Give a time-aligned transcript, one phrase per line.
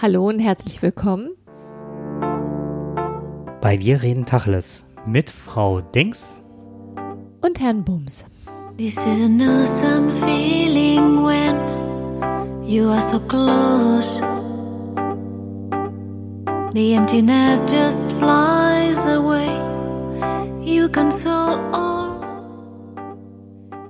[0.00, 1.30] Hallo und herzlich willkommen
[3.60, 6.44] bei Wir reden Tacheles mit Frau Dings
[7.40, 8.24] und Herrn Bums.
[8.76, 11.56] This is an awesome feeling when
[12.64, 14.20] you are so close.
[16.74, 19.50] The emptiness just flies away.
[20.62, 22.20] You console all.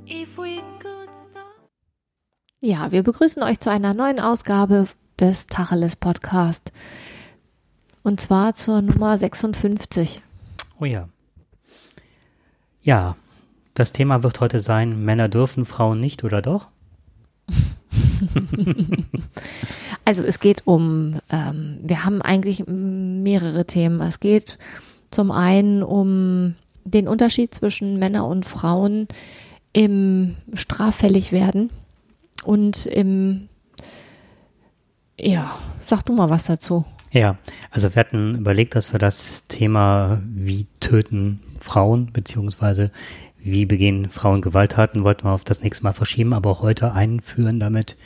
[0.07, 1.69] If we could stop.
[2.61, 4.89] Ja, wir begrüßen euch zu einer neuen Ausgabe
[5.21, 6.73] des Tacheles Podcast.
[8.03, 10.23] Und zwar zur Nummer 56.
[10.81, 11.09] Oh ja.
[12.83, 13.17] Ja,
[13.75, 16.69] das Thema wird heute sein, Männer dürfen, Frauen nicht, oder doch?
[20.05, 24.01] also es geht um, ähm, wir haben eigentlich mehrere Themen.
[24.01, 24.59] Es geht
[25.11, 29.09] zum einen um den Unterschied zwischen Männern und Frauen
[29.73, 31.71] im straffällig werden
[32.45, 33.49] und im
[35.19, 36.85] ja, sag du mal was dazu.
[37.11, 37.37] Ja,
[37.71, 42.91] also wir hatten überlegt, dass wir das Thema, wie töten Frauen, beziehungsweise
[43.39, 47.61] wie begehen Frauen Gewalttaten, wollten wir auf das nächste Mal verschieben, aber auch heute einführen
[47.61, 47.97] damit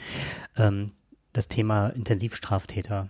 [0.57, 0.93] ähm,
[1.33, 3.09] das Thema Intensivstraftäter.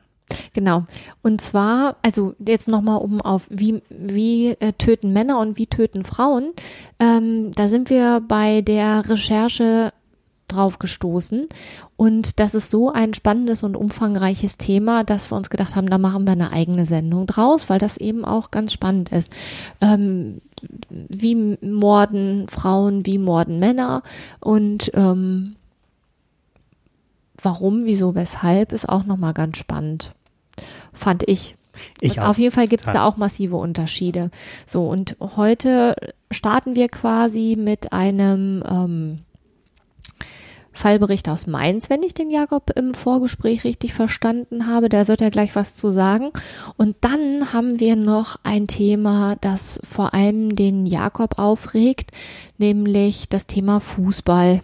[0.54, 0.84] Genau.
[1.22, 6.04] Und zwar, also jetzt nochmal um auf, wie, wie äh, töten Männer und wie töten
[6.04, 6.52] Frauen.
[6.98, 9.92] Ähm, da sind wir bei der Recherche
[10.52, 11.48] drauf gestoßen.
[11.96, 15.98] Und das ist so ein spannendes und umfangreiches Thema, dass wir uns gedacht haben, da
[15.98, 19.32] machen wir eine eigene Sendung draus, weil das eben auch ganz spannend ist.
[19.80, 20.40] Ähm,
[20.90, 24.02] wie morden Frauen, wie morden Männer
[24.40, 25.56] und ähm,
[27.42, 30.12] warum, wieso, weshalb ist auch nochmal ganz spannend.
[30.92, 31.56] Fand ich.
[32.00, 34.30] Ich auf jeden Fall gibt es da auch massive Unterschiede.
[34.66, 35.96] So, und heute
[36.30, 39.18] starten wir quasi mit einem ähm,
[40.72, 44.88] Fallbericht aus Mainz, wenn ich den Jakob im Vorgespräch richtig verstanden habe.
[44.88, 46.30] Da wird er gleich was zu sagen.
[46.76, 52.10] Und dann haben wir noch ein Thema, das vor allem den Jakob aufregt,
[52.58, 54.62] nämlich das Thema Fußball.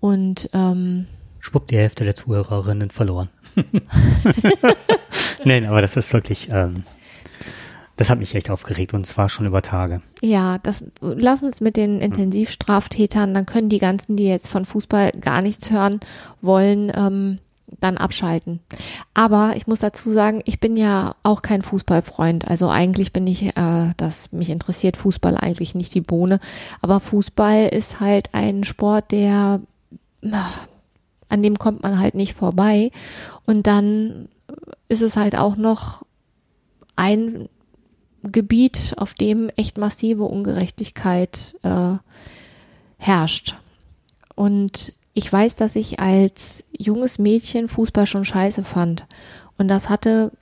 [0.00, 1.06] Und ähm,
[1.40, 3.28] schwupp die Hälfte der Zuhörerinnen verloren.
[5.44, 6.84] Nein, aber das ist wirklich ähm,
[7.96, 10.02] das hat mich echt aufgeregt und zwar schon über Tage.
[10.22, 15.12] Ja, das lass uns mit den Intensivstraftätern, dann können die ganzen, die jetzt von Fußball
[15.12, 16.00] gar nichts hören
[16.40, 17.38] wollen, ähm,
[17.80, 18.60] dann abschalten.
[19.14, 22.48] Aber ich muss dazu sagen, ich bin ja auch kein Fußballfreund.
[22.48, 26.38] Also eigentlich bin ich, äh, das mich interessiert Fußball eigentlich nicht die Bohne.
[26.80, 29.60] Aber Fußball ist halt ein Sport, der
[31.28, 32.90] an dem kommt man halt nicht vorbei.
[33.46, 34.28] Und dann
[34.88, 36.04] ist es halt auch noch
[36.94, 37.48] ein
[38.22, 41.94] Gebiet, auf dem echt massive Ungerechtigkeit äh,
[42.98, 43.56] herrscht.
[44.34, 49.06] Und ich weiß, dass ich als junges Mädchen Fußball schon scheiße fand.
[49.58, 50.32] Und das hatte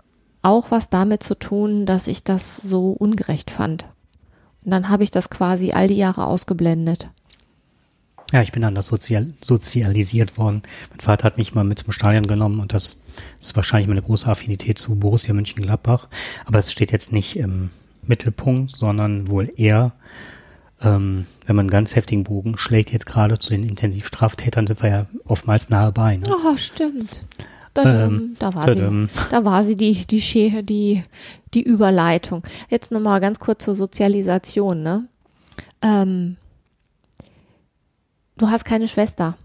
[0.42, 3.86] auch was damit zu tun, dass ich das so ungerecht fand.
[4.64, 7.08] Und dann habe ich das quasi all die Jahre ausgeblendet.
[8.32, 10.62] Ja, ich bin anders sozial, sozialisiert worden.
[10.90, 12.99] Mein Vater hat mich mal mit zum Stadion genommen und das
[13.40, 16.08] ist wahrscheinlich meine große Affinität zu Borussia Mönchengladbach.
[16.44, 17.70] Aber es steht jetzt nicht im
[18.02, 19.92] Mittelpunkt, sondern wohl eher,
[20.80, 24.90] ähm, wenn man einen ganz heftigen Bogen schlägt, jetzt gerade zu den Intensivstraftätern sind wir
[24.90, 26.16] ja oftmals nahe bei.
[26.16, 26.24] Ne?
[26.28, 27.24] Oh, stimmt.
[27.74, 31.04] Da, ähm, da, war sie, da war sie die, die, die, die,
[31.54, 32.42] die Überleitung.
[32.68, 35.06] Jetzt nochmal ganz kurz zur Sozialisation, ne?
[35.80, 36.36] Ähm,
[38.40, 39.36] Du hast keine Schwester.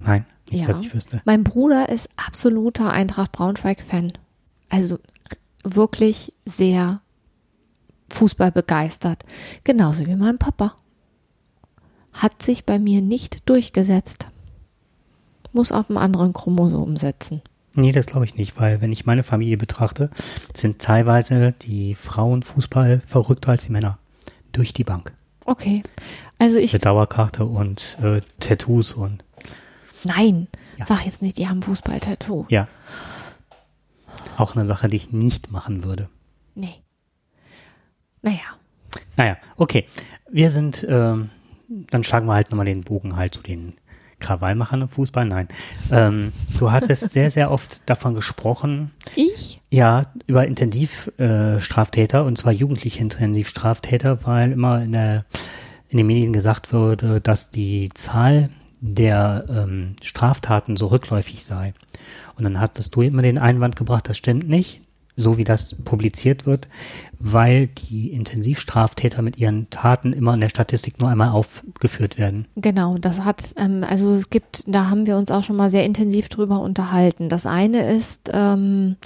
[0.00, 0.66] Nein, nicht, ja.
[0.66, 1.22] dass ich wüsste.
[1.24, 4.12] Mein Bruder ist absoluter Eintracht Braunschweig-Fan.
[4.68, 4.98] Also
[5.64, 7.00] wirklich sehr
[8.10, 9.24] Fußball begeistert.
[9.64, 10.74] Genauso wie mein Papa.
[12.12, 14.26] Hat sich bei mir nicht durchgesetzt.
[15.52, 17.42] Muss auf einem anderen Chromosom setzen.
[17.74, 20.10] Nee, das glaube ich nicht, weil wenn ich meine Familie betrachte,
[20.54, 23.98] sind teilweise die Frauen Fußball verrückter als die Männer.
[24.52, 25.12] Durch die Bank.
[25.44, 25.82] Okay.
[26.38, 26.72] Also ich.
[26.72, 29.22] Mit Dauerkarte und äh, Tattoos und.
[30.04, 30.48] Nein,
[30.78, 30.86] ja.
[30.86, 32.46] sag jetzt nicht, die haben Fußball-Tattoo.
[32.48, 32.68] Ja.
[34.36, 36.08] Auch eine Sache, die ich nicht machen würde.
[36.54, 36.82] Nee.
[38.22, 38.38] Naja.
[39.16, 39.86] Naja, okay.
[40.30, 41.30] Wir sind, ähm,
[41.68, 43.74] dann schlagen wir halt nochmal den Bogen halt zu den
[44.20, 45.24] Krawallmachern im Fußball.
[45.24, 45.48] Nein.
[45.90, 48.92] Ähm, du hattest sehr, sehr oft davon gesprochen.
[49.16, 49.60] Ich?
[49.70, 55.24] Ja, über Intensivstraftäter äh, und zwar jugendliche Intensivstraftäter, weil immer in, der,
[55.88, 58.50] in den Medien gesagt wurde, dass die Zahl
[58.80, 61.74] der ähm, Straftaten so rückläufig sei.
[62.36, 64.80] Und dann hattest du immer den Einwand gebracht, das stimmt nicht
[65.20, 66.68] so wie das publiziert wird,
[67.18, 72.46] weil die Intensivstraftäter mit ihren Taten immer in der Statistik nur einmal aufgeführt werden.
[72.56, 75.84] Genau, das hat, ähm, also es gibt, da haben wir uns auch schon mal sehr
[75.84, 77.28] intensiv drüber unterhalten.
[77.28, 78.96] Das eine ist, ähm,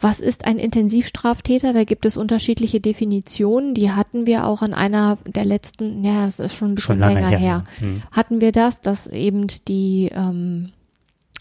[0.00, 1.72] was ist ein Intensivstraftäter?
[1.72, 3.74] Da gibt es unterschiedliche Definitionen.
[3.74, 7.14] Die hatten wir auch an einer der letzten, ja, es ist schon ein bisschen Schon
[7.14, 7.48] länger her, her.
[7.48, 7.64] ja.
[7.78, 8.02] Hm.
[8.10, 10.70] Hatten wir das, dass eben die ähm,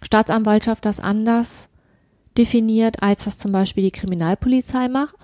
[0.01, 1.69] Staatsanwaltschaft das anders
[2.38, 5.15] definiert, als das zum Beispiel die Kriminalpolizei macht.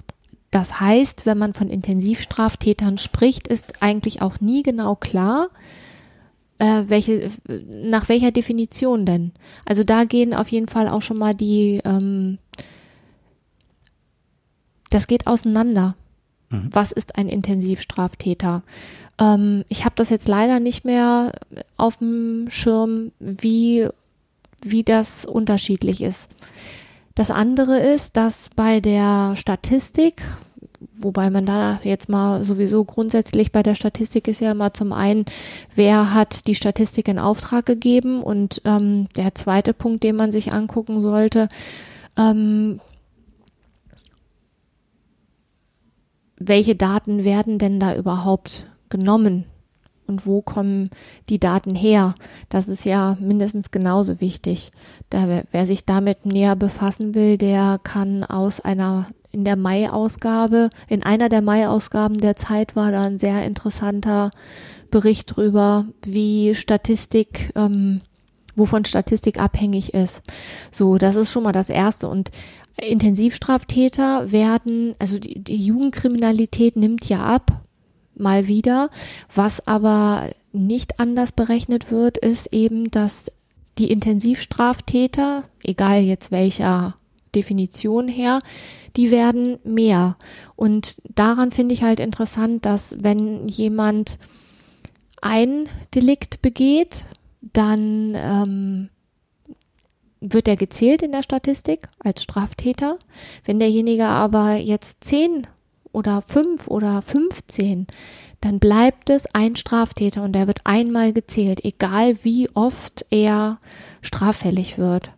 [0.51, 5.49] Das heißt, wenn man von Intensivstraftätern spricht, ist eigentlich auch nie genau klar,
[6.59, 7.29] äh, welche,
[7.73, 9.33] nach welcher Definition denn.
[9.65, 12.37] Also da gehen auf jeden Fall auch schon mal die, ähm,
[14.89, 15.95] das geht auseinander.
[16.49, 16.69] Mhm.
[16.71, 18.63] Was ist ein Intensivstraftäter?
[19.19, 21.33] Ähm, ich habe das jetzt leider nicht mehr
[21.77, 23.87] auf dem Schirm, wie,
[24.61, 26.29] wie das unterschiedlich ist.
[27.15, 30.21] Das andere ist, dass bei der Statistik,
[30.97, 35.23] wobei man da jetzt mal sowieso grundsätzlich bei der Statistik ist ja immer zum einen,
[35.73, 40.51] wer hat die Statistik in Auftrag gegeben und ähm, der zweite Punkt, den man sich
[40.51, 41.47] angucken sollte,
[42.17, 42.81] ähm,
[46.37, 49.45] welche Daten werden denn da überhaupt genommen
[50.07, 50.89] und wo kommen
[51.29, 52.15] die Daten her?
[52.49, 54.71] Das ist ja mindestens genauso wichtig.
[55.09, 61.03] Da, wer, sich damit näher befassen will, der kann aus einer in der Mai-Ausgabe, in
[61.03, 64.31] einer der Mai-Ausgaben der Zeit war da ein sehr interessanter
[64.91, 67.99] Bericht drüber, wie Statistik, ähm,
[68.55, 70.21] wovon Statistik abhängig ist.
[70.71, 72.07] So, das ist schon mal das Erste.
[72.07, 72.31] Und
[72.81, 77.63] Intensivstraftäter werden, also die, die Jugendkriminalität nimmt ja ab,
[78.15, 78.89] mal wieder.
[79.33, 83.31] Was aber nicht anders berechnet wird, ist eben, dass
[83.77, 86.95] die Intensivstraftäter, egal jetzt welcher
[87.33, 88.41] Definition her,
[88.95, 90.15] die werden mehr.
[90.55, 94.17] Und daran finde ich halt interessant, dass wenn jemand
[95.21, 97.03] ein Delikt begeht,
[97.41, 98.89] dann ähm,
[100.33, 102.97] wird er gezählt in der Statistik als Straftäter.
[103.45, 105.47] Wenn derjenige aber jetzt zehn
[105.91, 107.87] oder fünf oder 15,
[108.41, 113.59] dann bleibt es ein Straftäter und der wird einmal gezählt, egal wie oft er
[114.01, 115.11] straffällig wird.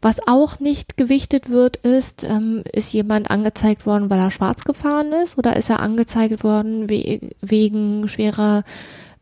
[0.00, 5.12] Was auch nicht gewichtet wird, ist, ähm, ist jemand angezeigt worden, weil er schwarz gefahren
[5.24, 8.62] ist oder ist er angezeigt worden we wegen schwerer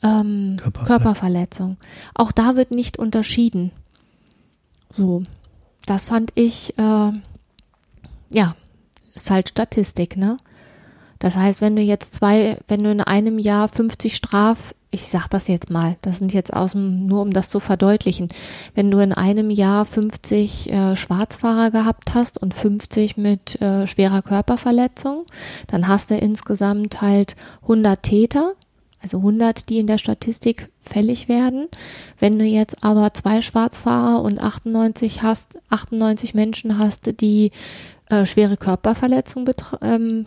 [0.02, 0.56] ähm.
[0.84, 1.78] Körperverletzung.
[2.14, 3.70] Auch da wird nicht unterschieden.
[4.94, 5.24] So,
[5.86, 7.12] das fand ich, äh,
[8.30, 8.54] ja,
[9.14, 10.36] ist halt Statistik, ne?
[11.18, 15.26] Das heißt, wenn du jetzt zwei, wenn du in einem Jahr 50 Straf, ich sag
[15.28, 18.28] das jetzt mal, das sind jetzt aus dem, nur um das zu verdeutlichen,
[18.76, 24.22] wenn du in einem Jahr 50 äh, Schwarzfahrer gehabt hast und 50 mit äh, schwerer
[24.22, 25.26] Körperverletzung,
[25.66, 28.52] dann hast du insgesamt halt 100 Täter,
[29.04, 31.68] also 100, die in der Statistik fällig werden.
[32.18, 37.52] Wenn du jetzt aber zwei Schwarzfahrer und 98 hast, 98 Menschen hast, die
[38.08, 40.26] äh, schwere Körperverletzung betr- ähm,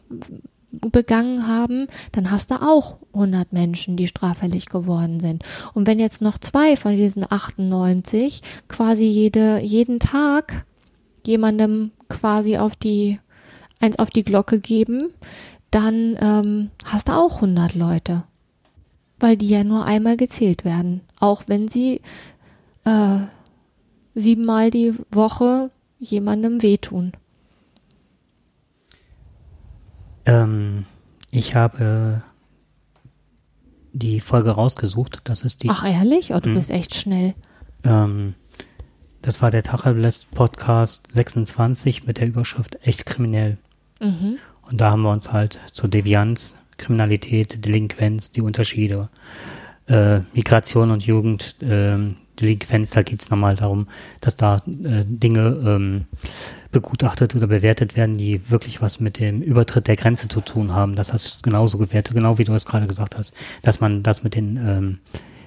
[0.70, 5.44] begangen haben, dann hast du auch 100 Menschen, die straffällig geworden sind.
[5.74, 10.66] Und wenn jetzt noch zwei von diesen 98 quasi jede, jeden Tag
[11.26, 13.20] jemandem quasi auf die,
[13.80, 15.10] eins auf die Glocke geben,
[15.72, 18.24] dann ähm, hast du auch 100 Leute.
[19.20, 21.02] Weil die ja nur einmal gezählt werden.
[21.20, 22.02] Auch wenn sie
[22.86, 23.20] äh,
[24.14, 27.14] siebenmal die Woche jemandem wehtun.
[30.26, 30.86] Ähm,
[31.32, 32.22] ich habe
[33.94, 35.22] die Folge rausgesucht.
[35.24, 35.70] Das ist die.
[35.70, 36.34] Ach ehrlich?
[36.34, 36.56] Oh, du Mhm.
[36.56, 37.34] bist echt schnell.
[37.84, 38.36] Ähm,
[39.22, 43.58] das war der Tacheles Podcast 26 mit der Überschrift Echt kriminell.
[44.00, 44.38] Mhm.
[44.70, 49.10] Und da haben wir uns halt zur Devianz, Kriminalität, Delinquenz, die Unterschiede,
[49.88, 53.88] äh, Migration und Jugend, ähm, Delinquenz, da geht es nochmal darum,
[54.22, 56.06] dass da äh, Dinge ähm,
[56.72, 60.96] begutachtet oder bewertet werden, die wirklich was mit dem Übertritt der Grenze zu tun haben.
[60.96, 64.24] Das hast du genauso gewertet, genau wie du es gerade gesagt hast, dass man das
[64.24, 65.00] mit den ähm,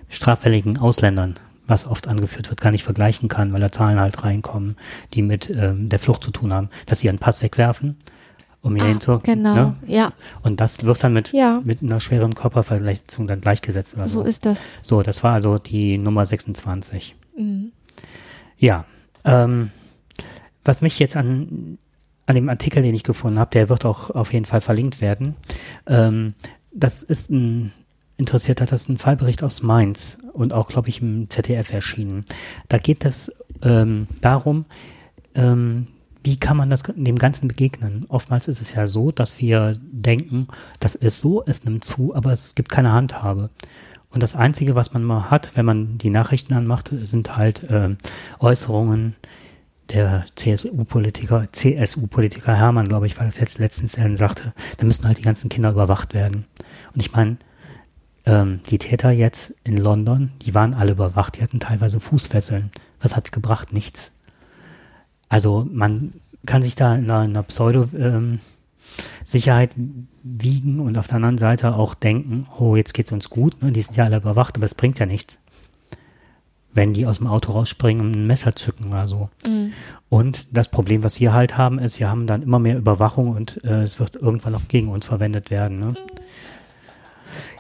[0.08, 4.76] straffälligen Ausländern, was oft angeführt wird, gar nicht vergleichen kann, weil da Zahlen halt reinkommen,
[5.14, 7.96] die mit ähm, der Flucht zu tun haben, dass sie ihren Pass wegwerfen,
[8.62, 9.54] um ihn Ah, hinzu, genau.
[9.54, 9.76] ne?
[9.86, 10.12] Ja,
[10.42, 11.60] Und das wird dann mit, Ja.
[11.64, 14.20] mit einer schweren Körperverletzung dann gleichgesetzt oder so.
[14.22, 14.58] so ist das.
[14.82, 17.14] So, das war also die Nummer 26.
[17.36, 17.72] Mhm.
[18.58, 18.84] Ja,
[19.24, 19.70] ähm,
[20.64, 21.78] was mich jetzt an,
[22.26, 25.36] an dem Artikel, den ich gefunden habe, der wird auch auf jeden Fall verlinkt werden.
[25.86, 26.34] Ähm,
[26.72, 27.72] das ist ein
[28.18, 32.26] interessiert hat, das ist ein Fallbericht aus Mainz und auch, glaube ich, im ZDF erschienen.
[32.68, 34.66] Da geht es ähm, darum,
[35.34, 35.86] ähm,
[36.22, 38.04] wie kann man das dem Ganzen begegnen?
[38.08, 40.48] Oftmals ist es ja so, dass wir denken,
[40.78, 43.50] das ist so, es nimmt zu, aber es gibt keine Handhabe.
[44.10, 47.96] Und das Einzige, was man mal hat, wenn man die Nachrichten anmacht, sind halt äh,
[48.40, 49.14] Äußerungen
[49.88, 55.18] der CSU-Politiker, CSU-Politiker Hermann, glaube ich, weil das jetzt letztens er sagte, da müssen halt
[55.18, 56.44] die ganzen Kinder überwacht werden.
[56.94, 57.38] Und ich meine,
[58.26, 62.70] ähm, die Täter jetzt in London, die waren alle überwacht, die hatten teilweise Fußfesseln.
[63.00, 63.72] Was hat's gebracht?
[63.72, 64.12] Nichts.
[65.30, 66.12] Also man
[66.44, 71.94] kann sich da in einer, einer Pseudo-Sicherheit ähm, wiegen und auf der anderen Seite auch
[71.94, 73.72] denken, oh, jetzt geht's uns gut, ne?
[73.72, 75.40] die sind ja alle überwacht, aber es bringt ja nichts.
[76.72, 79.30] Wenn die aus dem Auto rausspringen und ein Messer zücken oder so.
[79.46, 79.72] Mhm.
[80.08, 83.64] Und das Problem, was wir halt haben, ist, wir haben dann immer mehr Überwachung und
[83.64, 85.80] äh, es wird irgendwann auch gegen uns verwendet werden.
[85.80, 85.94] Ne?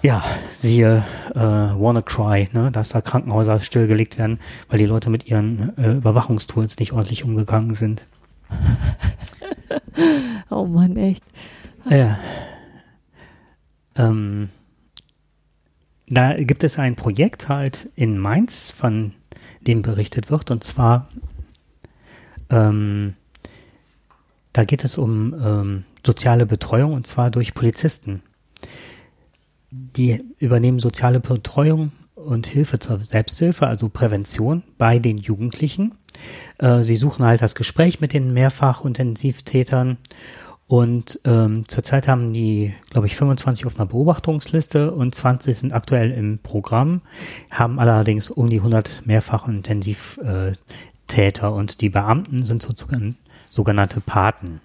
[0.02, 0.22] Ja,
[0.58, 5.92] siehe äh, WannaCry, ne, dass da Krankenhäuser stillgelegt werden, weil die Leute mit ihren äh,
[5.92, 8.06] Überwachungstools nicht ordentlich umgegangen sind.
[10.50, 11.24] oh Mann, echt.
[11.88, 12.18] Ja.
[13.96, 14.50] Ähm,
[16.08, 19.14] da gibt es ein Projekt halt in Mainz, von
[19.60, 21.08] dem berichtet wird, und zwar
[22.50, 23.14] ähm,
[24.52, 28.22] da geht es um ähm, soziale Betreuung und zwar durch Polizisten
[29.70, 35.94] die übernehmen soziale Betreuung und Hilfe zur Selbsthilfe, also Prävention bei den Jugendlichen.
[36.58, 39.98] Äh, sie suchen halt das Gespräch mit den Mehrfach-Intensivtätern
[40.70, 46.12] und ähm, zurzeit haben die, glaube ich, 25 auf einer Beobachtungsliste und 20 sind aktuell
[46.12, 47.00] im Programm,
[47.50, 53.16] haben allerdings um die 100 Mehrfach-Intensivtäter und die Beamten sind sozusagen
[53.48, 54.60] sogenannte Paten.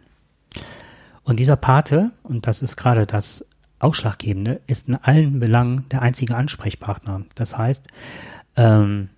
[1.24, 3.50] Und dieser Pate, und das ist gerade das
[3.86, 7.22] Ausschlaggebende ist in allen Belangen der einzige Ansprechpartner.
[7.36, 7.88] Das heißt,
[8.56, 9.10] ähm,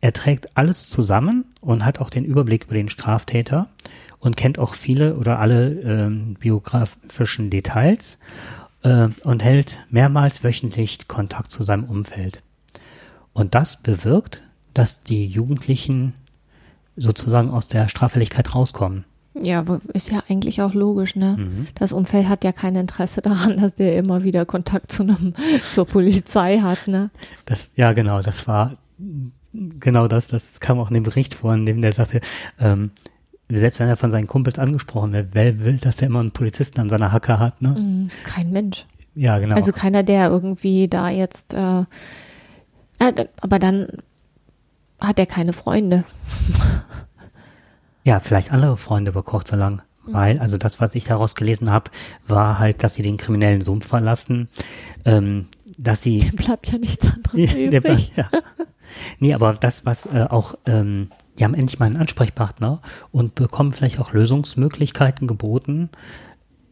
[0.00, 3.68] er trägt alles zusammen und hat auch den Überblick über den Straftäter
[4.20, 8.20] und kennt auch viele oder alle ähm, biografischen Details
[8.82, 12.42] äh, und hält mehrmals wöchentlich Kontakt zu seinem Umfeld.
[13.32, 16.14] Und das bewirkt, dass die Jugendlichen
[16.96, 19.04] sozusagen aus der Straffälligkeit rauskommen.
[19.42, 21.36] Ja, ist ja eigentlich auch logisch, ne?
[21.38, 21.66] Mhm.
[21.74, 25.34] Das Umfeld hat ja kein Interesse daran, dass der immer wieder Kontakt zu einem,
[25.68, 27.10] zur Polizei hat, ne?
[27.44, 28.72] Das, ja, genau, das war
[29.52, 32.20] genau das, das kam auch in dem Bericht vor, in dem der sagte,
[32.60, 32.90] ähm,
[33.48, 36.80] selbst wenn er von seinen Kumpels angesprochen wird, wer will, dass der immer einen Polizisten
[36.80, 37.70] an seiner Hacke hat, ne?
[37.70, 38.86] Mhm, kein Mensch.
[39.14, 39.54] Ja, genau.
[39.54, 41.80] Also keiner, der irgendwie da jetzt, äh,
[42.98, 43.88] äh, aber dann
[45.00, 46.04] hat er keine Freunde.
[48.06, 49.82] Ja, vielleicht andere Freunde über kurz oder lang.
[50.04, 51.90] Weil, also das, was ich daraus gelesen habe,
[52.24, 54.48] war halt, dass sie den kriminellen Sumpf verlassen,
[55.04, 55.46] ähm,
[55.76, 56.18] dass sie.
[56.18, 58.12] Dem bleibt ja nichts anderes übrig.
[58.14, 58.30] ja.
[59.18, 63.72] Nee, aber das, was äh, auch, ähm, die haben endlich mal einen Ansprechpartner und bekommen
[63.72, 65.90] vielleicht auch Lösungsmöglichkeiten geboten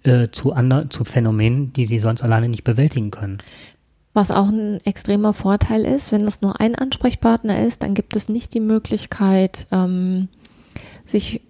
[0.05, 3.39] äh, zu anderen, zu Phänomenen, die sie sonst alleine nicht bewältigen können.
[4.13, 8.29] Was auch ein extremer Vorteil ist, wenn es nur ein Ansprechpartner ist, dann gibt es
[8.29, 10.29] nicht die Möglichkeit, ähm,
[11.05, 11.43] sich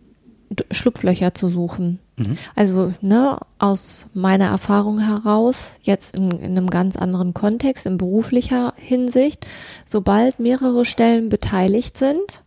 [0.71, 1.99] Schlupflöcher zu suchen.
[2.17, 2.39] Mhm.
[2.55, 8.75] Also ne, aus meiner Erfahrung heraus, jetzt in, in, einem ganz anderen Kontext, in beruflicher
[8.77, 9.47] Hinsicht,
[9.85, 12.43] sobald mehrere Stellen beteiligt sind,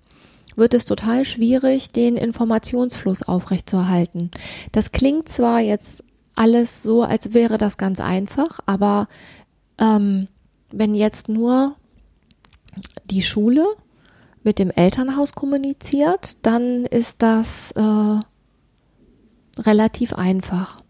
[0.56, 4.32] wird es total schwierig, den Informationsfluss aufrechtzuerhalten.
[4.72, 9.08] Das klingt zwar jetzt alles so, als wäre das ganz einfach, aber
[9.80, 10.28] ähm,
[10.72, 11.76] wenn jetzt nur
[13.06, 13.66] die Schule
[14.48, 18.20] mit dem Elternhaus kommuniziert, dann ist das äh,
[19.62, 20.82] relativ einfach.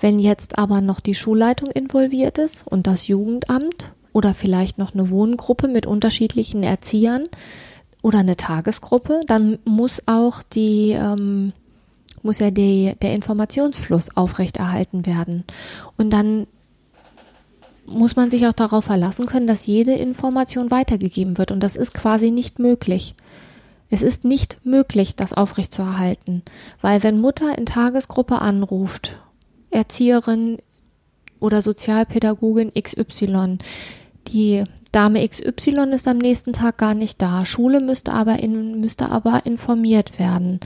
[0.00, 5.10] Wenn jetzt aber noch die Schulleitung involviert ist und das Jugendamt oder vielleicht noch eine
[5.10, 7.28] Wohngruppe mit unterschiedlichen Erziehern
[8.00, 11.52] oder eine Tagesgruppe, dann muss auch die ähm,
[12.22, 15.44] muss ja die, der Informationsfluss aufrechterhalten werden.
[15.98, 16.46] Und dann
[17.86, 21.50] muss man sich auch darauf verlassen können, dass jede Information weitergegeben wird.
[21.50, 23.14] Und das ist quasi nicht möglich.
[23.90, 26.42] Es ist nicht möglich, das aufrechtzuerhalten,
[26.80, 29.16] weil wenn Mutter in Tagesgruppe anruft,
[29.70, 30.58] Erzieherin
[31.38, 33.58] oder Sozialpädagogin XY,
[34.28, 39.10] die Dame XY ist am nächsten Tag gar nicht da, Schule müsste aber, in, müsste
[39.10, 40.60] aber informiert werden,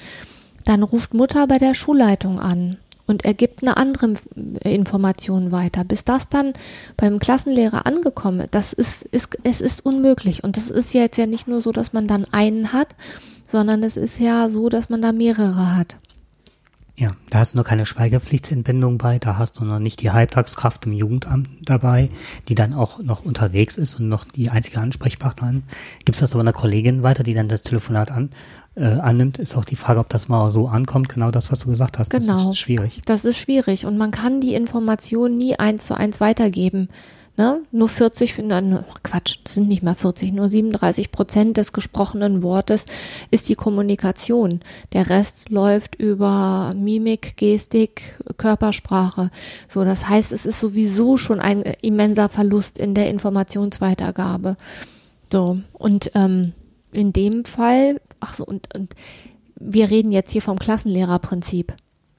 [0.64, 4.14] dann ruft Mutter bei der Schulleitung an und er gibt eine andere
[4.62, 5.82] Information weiter.
[5.82, 6.52] Bis das dann
[6.96, 10.44] beim Klassenlehrer angekommen ist, das ist, ist, es ist unmöglich.
[10.44, 12.94] Und das ist jetzt ja nicht nur so, dass man dann einen hat,
[13.46, 15.96] sondern es ist ja so, dass man da mehrere hat.
[16.98, 20.84] Ja, da hast du nur keine Schweigepflichtsentbindung bei, da hast du noch nicht die Halbtagskraft
[20.86, 22.10] im Jugendamt dabei,
[22.48, 25.62] die dann auch noch unterwegs ist und noch die einzige Ansprechpartnerin.
[26.04, 28.30] Gibst das aber einer Kollegin weiter, die dann das Telefonat an,
[28.74, 31.68] äh, annimmt, ist auch die Frage, ob das mal so ankommt, genau das, was du
[31.68, 32.10] gesagt hast.
[32.10, 32.32] Genau.
[32.32, 33.00] Das ist schwierig.
[33.04, 36.88] Das ist schwierig und man kann die Information nie eins zu eins weitergeben.
[37.38, 37.62] Ne?
[37.70, 42.86] Nur 40, nein, Quatsch, das sind nicht mal 40, nur 37 Prozent des gesprochenen Wortes
[43.30, 44.58] ist die Kommunikation.
[44.92, 49.30] Der Rest läuft über Mimik, Gestik, Körpersprache.
[49.68, 54.56] So, das heißt, es ist sowieso schon ein immenser Verlust in der Informationsweitergabe.
[55.32, 56.54] So, und ähm,
[56.90, 58.96] in dem Fall, ach so, und, und
[59.54, 61.72] wir reden jetzt hier vom Klassenlehrerprinzip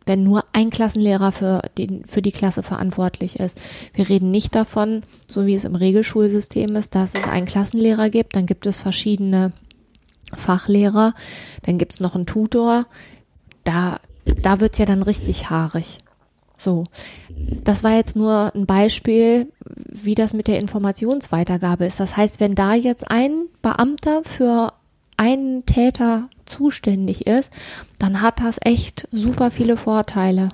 [0.10, 3.58] wenn nur ein Klassenlehrer für, den, für die Klasse verantwortlich ist.
[3.94, 8.36] Wir reden nicht davon, so wie es im Regelschulsystem ist, dass es einen Klassenlehrer gibt,
[8.36, 9.54] dann gibt es verschiedene
[10.34, 11.14] Fachlehrer,
[11.64, 12.88] dann gibt es noch einen Tutor.
[13.64, 16.00] Da, da wird's ja dann richtig haarig.
[16.58, 16.84] So,
[17.64, 19.48] das war jetzt nur ein Beispiel,
[19.86, 22.00] wie das mit der Informationsweitergabe ist.
[22.02, 24.74] Das heißt, wenn da jetzt ein Beamter für
[25.20, 27.52] einen Täter zuständig ist,
[28.00, 30.50] dann hat das echt super viele Vorteile.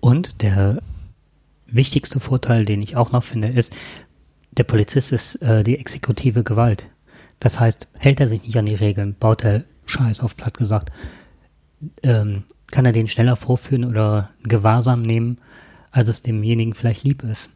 [0.00, 0.82] Und der
[1.66, 3.74] wichtigste Vorteil, den ich auch noch finde, ist,
[4.50, 6.88] der Polizist ist äh, die exekutive Gewalt.
[7.40, 10.92] Das heißt, hält er sich nicht an die Regeln, baut er Scheiß auf platt gesagt,
[12.02, 15.38] ähm, kann er den schneller vorführen oder Gewahrsam nehmen,
[15.90, 17.50] als es demjenigen vielleicht lieb ist.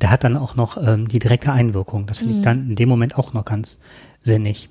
[0.00, 2.06] Der hat dann auch noch ähm, die direkte Einwirkung.
[2.06, 2.38] Das finde mhm.
[2.38, 3.80] ich dann in dem Moment auch noch ganz
[4.22, 4.68] sinnig.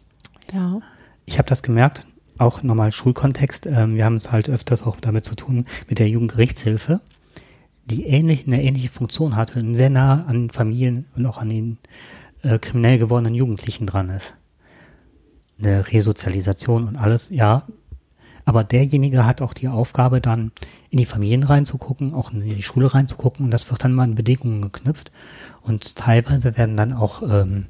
[0.53, 0.81] Ja
[1.29, 2.05] ich habe das gemerkt,
[2.39, 3.67] auch nochmal Schulkontext.
[3.67, 7.01] Ähm, wir haben es halt öfters auch damit zu tun mit der Jugendgerichtshilfe,
[7.85, 11.77] die ähnlich, eine ähnliche Funktion hatte und sehr nah an Familien und auch an den
[12.41, 14.33] äh, kriminell gewordenen Jugendlichen dran ist.
[15.59, 17.63] Eine Resozialisation und alles, ja.
[18.45, 20.51] Aber derjenige hat auch die Aufgabe, dann
[20.89, 24.15] in die Familien reinzugucken, auch in die Schule reinzugucken und das wird dann mal in
[24.15, 25.11] Bedingungen geknüpft.
[25.61, 27.67] Und teilweise werden dann auch ähm,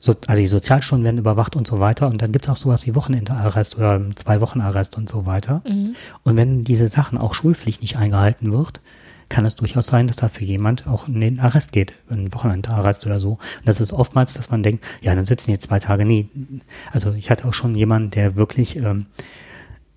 [0.00, 2.06] so, also die Sozialstunden werden überwacht und so weiter.
[2.08, 5.62] Und dann gibt es auch sowas wie Wochenendarrest oder zwei Wochen Arrest und so weiter.
[5.68, 5.94] Mhm.
[6.22, 8.80] Und wenn diese Sachen auch Schulpflicht nicht eingehalten wird,
[9.28, 13.20] kann es durchaus sein, dass dafür jemand auch in den Arrest geht, in Wochenendarrest oder
[13.20, 13.32] so.
[13.32, 16.30] Und das ist oftmals, dass man denkt, ja, dann sitzen jetzt zwei Tage nie.
[16.92, 19.06] Also ich hatte auch schon jemanden, der wirklich ähm,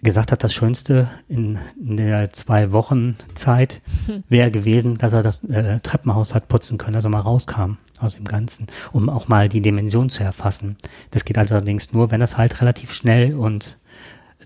[0.04, 4.24] gesagt hat, das Schönste in, in der zwei Wochen Zeit hm.
[4.30, 8.16] wäre gewesen, dass er das äh, Treppenhaus hat putzen können, dass er mal rauskam aus
[8.16, 10.76] dem Ganzen, um auch mal die Dimension zu erfassen.
[11.12, 13.78] Das geht allerdings nur, wenn das halt relativ schnell und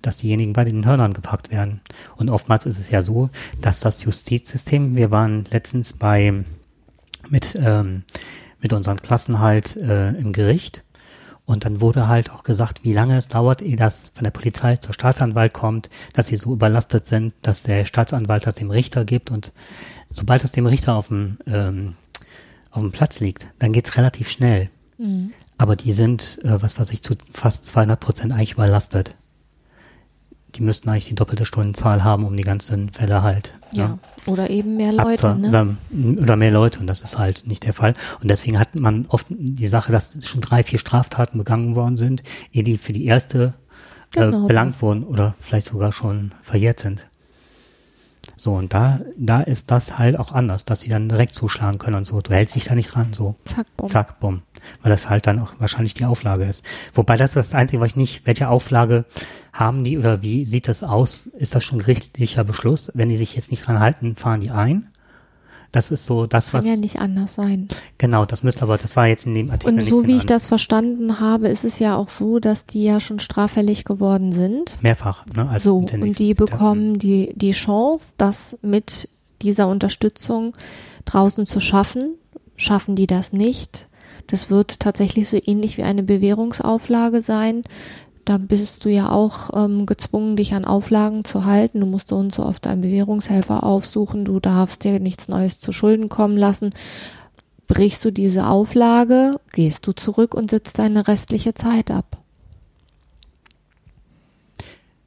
[0.02, 1.82] dass diejenigen bei den Hörnern gepackt werden.
[2.18, 3.30] Und oftmals ist es ja so,
[3.62, 6.44] dass das Justizsystem, wir waren letztens bei
[7.30, 8.04] mit ähm,
[8.66, 10.84] mit unseren Klassen halt äh, im Gericht
[11.46, 14.78] und dann wurde halt auch gesagt, wie lange es dauert, ehe das von der Polizei
[14.78, 19.30] zur Staatsanwalt kommt, dass sie so überlastet sind, dass der Staatsanwalt das dem Richter gibt.
[19.30, 19.52] Und
[20.10, 21.96] sobald es dem Richter auf dem, ähm,
[22.72, 24.70] auf dem Platz liegt, dann geht's relativ schnell.
[24.98, 25.34] Mhm.
[25.58, 29.16] Aber die sind, äh, was weiß ich, zu fast 200 Prozent eigentlich überlastet
[30.56, 33.54] die müssten eigentlich die doppelte Stundenzahl haben, um die ganzen Fälle halt.
[33.72, 35.36] Ja, ne, oder eben mehr Leute.
[35.36, 35.50] Ne?
[35.50, 37.94] Oder, oder, mehr Leute und das ist halt nicht der Fall.
[38.22, 42.24] Und deswegen hat man oft die Sache, dass schon drei, vier Straftaten begangen worden sind,
[42.52, 43.54] ehe die für die erste
[44.16, 44.46] äh, genau.
[44.46, 47.06] äh, belangt wurden oder vielleicht sogar schon verjährt sind.
[48.38, 51.98] So, und da, da ist das halt auch anders, dass sie dann direkt zuschlagen können
[51.98, 52.20] und so.
[52.20, 53.36] Du hältst dich da nicht dran, so.
[53.46, 53.88] Zack, bumm.
[53.88, 54.42] Zack, bumm.
[54.82, 56.64] Weil das halt dann auch wahrscheinlich die Auflage ist.
[56.94, 59.06] Wobei das ist das Einzige, was ich nicht, welche Auflage
[59.54, 61.28] haben die oder wie sieht das aus?
[61.28, 62.92] Ist das schon gerichtlicher Beschluss?
[62.94, 64.88] Wenn die sich jetzt nicht dran halten, fahren die ein?
[65.76, 66.64] Das ist so das, was.
[66.64, 67.68] Kann ja nicht anders sein.
[67.98, 69.74] Genau, das müsste aber, das war jetzt in dem Artikel.
[69.74, 73.02] Und so wie ich das verstanden habe, ist es ja auch so, dass die ja
[73.02, 74.82] schon straffällig geworden sind.
[74.82, 75.50] Mehrfach, ne?
[75.50, 79.10] Als so, und die bekommen die, die Chance, das mit
[79.42, 80.56] dieser Unterstützung
[81.04, 82.16] draußen zu schaffen.
[82.56, 83.90] Schaffen die das nicht?
[84.28, 87.64] Das wird tatsächlich so ähnlich wie eine Bewährungsauflage sein
[88.26, 91.80] da bist du ja auch ähm, gezwungen, dich an Auflagen zu halten.
[91.80, 94.26] Du musst uns oft einen Bewährungshelfer aufsuchen.
[94.26, 96.72] Du darfst dir nichts Neues zu Schulden kommen lassen.
[97.68, 102.18] Brichst du diese Auflage, gehst du zurück und sitzt deine restliche Zeit ab.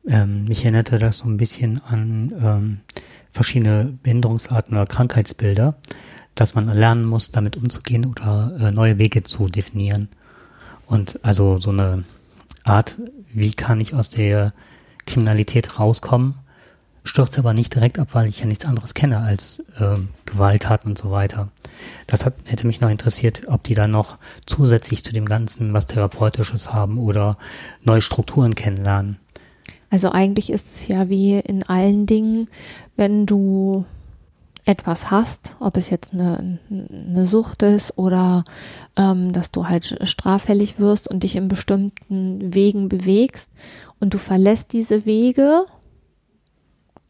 [0.07, 2.81] Ähm, mich erinnerte das so ein bisschen an ähm,
[3.33, 5.77] verschiedene Behinderungsarten oder Krankheitsbilder,
[6.41, 10.09] dass man lernen muss, damit umzugehen oder äh, neue Wege zu definieren.
[10.87, 12.05] Und also so eine
[12.65, 12.99] Art,
[13.33, 14.53] wie kann ich aus der
[15.05, 16.35] Kriminalität rauskommen,
[17.03, 19.97] stürze aber nicht direkt ab, weil ich ja nichts anderes kenne als äh,
[20.27, 21.49] Gewalttaten und so weiter.
[22.07, 25.87] Das hat, hätte mich noch interessiert, ob die dann noch zusätzlich zu dem Ganzen was
[25.87, 27.37] Therapeutisches haben oder
[27.83, 29.19] neue Strukturen kennenlernen.
[29.91, 32.49] Also eigentlich ist es ja wie in allen Dingen,
[32.97, 33.87] wenn du
[34.69, 38.45] etwas hast, ob es jetzt eine, eine Sucht ist oder
[38.97, 43.51] ähm, dass du halt straffällig wirst und dich in bestimmten Wegen bewegst
[43.99, 45.65] und du verlässt diese Wege,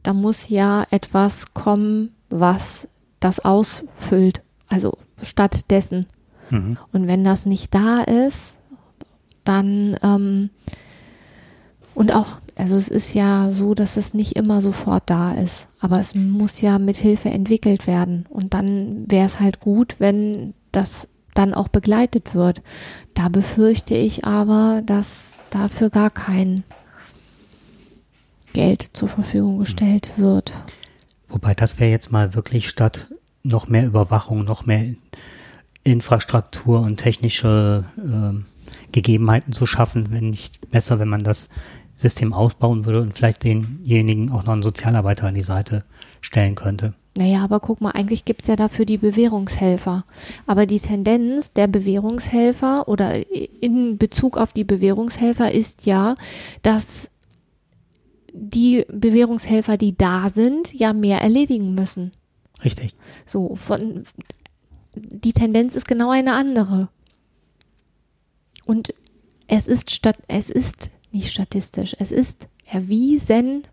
[0.05, 2.87] da muss ja etwas kommen, was
[3.18, 4.42] das ausfüllt.
[4.68, 6.07] Also stattdessen.
[6.51, 6.79] Mhm.
[6.92, 8.57] Und wenn das nicht da ist,
[9.42, 10.51] dann ähm,
[11.99, 15.99] und auch, also es ist ja so, dass es nicht immer sofort da ist, aber
[15.99, 18.25] es muss ja mit Hilfe entwickelt werden.
[18.29, 22.63] Und dann wäre es halt gut, wenn das dann auch begleitet wird.
[23.15, 26.63] Da befürchte ich aber, dass dafür gar kein
[28.53, 30.53] Geld zur Verfügung gestellt wird.
[31.29, 34.95] Wobei das wäre jetzt mal wirklich statt noch mehr Überwachung, noch mehr
[35.83, 38.41] Infrastruktur und technische äh,
[38.93, 41.51] Gegebenheiten zu schaffen, wenn nicht besser, wenn man das
[41.99, 45.85] System ausbauen würde und vielleicht denjenigen auch noch einen Sozialarbeiter an die Seite
[46.21, 46.95] stellen könnte.
[47.17, 50.05] Naja, aber guck mal, eigentlich gibt es ja dafür die Bewährungshelfer.
[50.47, 53.29] Aber die Tendenz der Bewährungshelfer oder
[53.61, 56.15] in Bezug auf die Bewährungshelfer ist ja,
[56.63, 57.11] dass
[58.33, 62.13] die Bewährungshelfer, die da sind, ja mehr erledigen müssen.
[62.63, 62.95] Richtig.
[63.27, 64.05] So, von,
[64.95, 66.89] die Tendenz ist genau eine andere.
[68.67, 68.95] Und
[69.49, 73.64] es ist statt, es ist nicht statistisch, es ist erwiesen,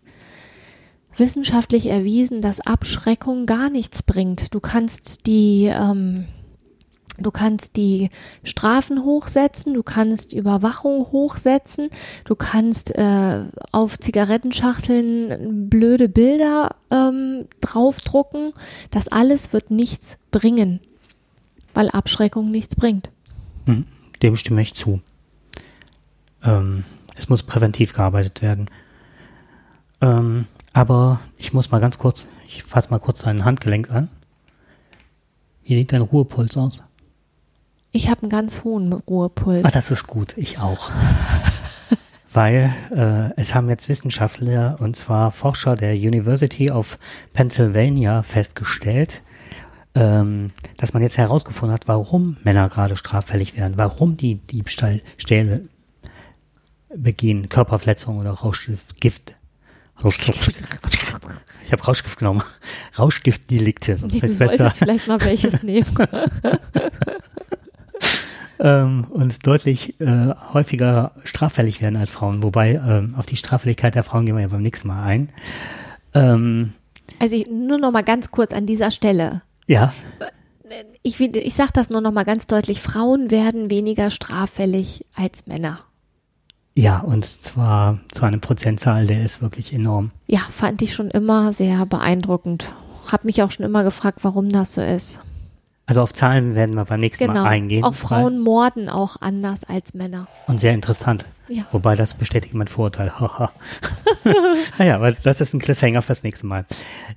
[1.16, 4.54] wissenschaftlich erwiesen, dass Abschreckung gar nichts bringt.
[4.54, 6.26] Du kannst die, ähm,
[7.18, 8.10] du kannst die
[8.44, 11.88] Strafen hochsetzen, du kannst Überwachung hochsetzen,
[12.24, 18.52] du kannst äh, auf Zigarettenschachteln blöde Bilder ähm, draufdrucken.
[18.90, 20.80] Das alles wird nichts bringen,
[21.74, 23.10] weil Abschreckung nichts bringt.
[23.66, 23.86] Mhm,
[24.22, 25.00] dem stimme ich zu.
[26.42, 26.84] Ähm,
[27.16, 28.70] es muss präventiv gearbeitet werden.
[30.00, 34.08] Ähm, aber ich muss mal ganz kurz, ich fasse mal kurz dein Handgelenk an.
[35.64, 36.84] Wie sieht dein Ruhepuls aus?
[37.92, 39.64] Ich habe einen ganz hohen Ruhepuls.
[39.64, 40.90] Ah, das ist gut, ich auch.
[42.32, 46.98] Weil äh, es haben jetzt Wissenschaftler, und zwar Forscher der University of
[47.32, 49.22] Pennsylvania, festgestellt,
[49.94, 55.62] ähm, dass man jetzt herausgefunden hat, warum Männer gerade straffällig werden, warum die Diebstahlstähle
[56.94, 59.00] begehen, Körperverletzungen oder Rauschgift.
[59.00, 59.34] Gift.
[60.02, 60.64] Rauschgift.
[61.64, 62.42] Ich habe Rauschgift genommen.
[62.98, 63.98] Rauschgiftdelikte.
[64.10, 65.86] Nee, du solltest vielleicht mal welches nehmen.
[68.60, 72.42] ähm, und deutlich äh, häufiger straffällig werden als Frauen.
[72.42, 75.30] Wobei ähm, auf die Straffälligkeit der Frauen gehen wir ja beim nächsten Mal ein.
[76.14, 76.72] Ähm,
[77.18, 79.42] also ich, nur noch mal ganz kurz an dieser Stelle.
[79.66, 79.92] Ja.
[81.02, 82.80] Ich, ich sage das nur noch mal ganz deutlich.
[82.80, 85.80] Frauen werden weniger straffällig als Männer.
[86.78, 90.10] Ja, und zwar zu einem Prozentzahl, der ist wirklich enorm.
[90.26, 92.70] Ja, fand ich schon immer sehr beeindruckend.
[93.10, 95.20] Hab mich auch schon immer gefragt, warum das so ist.
[95.88, 97.44] Also auf Zahlen werden wir beim nächsten genau.
[97.44, 97.84] Mal eingehen.
[97.84, 100.26] Auch Frauen morden auch anders als Männer.
[100.48, 101.26] Und sehr interessant.
[101.48, 101.64] Ja.
[101.70, 103.12] Wobei das bestätigt mein Vorurteil.
[104.78, 106.64] naja, aber das ist ein Cliffhanger fürs nächste Mal.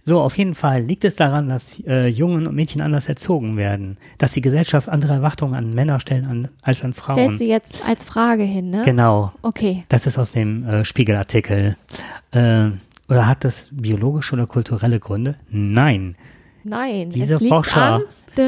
[0.03, 3.97] So, auf jeden Fall liegt es daran, dass äh, Jungen und Mädchen anders erzogen werden,
[4.19, 7.15] dass die Gesellschaft andere Erwartungen an Männer stellen an, als an Frauen.
[7.15, 8.83] Stellst du jetzt als Frage hin, ne?
[8.85, 9.31] Genau.
[9.41, 9.83] Okay.
[9.89, 11.75] Das ist aus dem äh, Spiegelartikel.
[12.31, 12.67] Äh,
[13.07, 15.35] oder hat das biologische oder kulturelle Gründe?
[15.49, 16.15] Nein.
[16.63, 17.09] Nein.
[17.09, 18.01] Diese Forscher.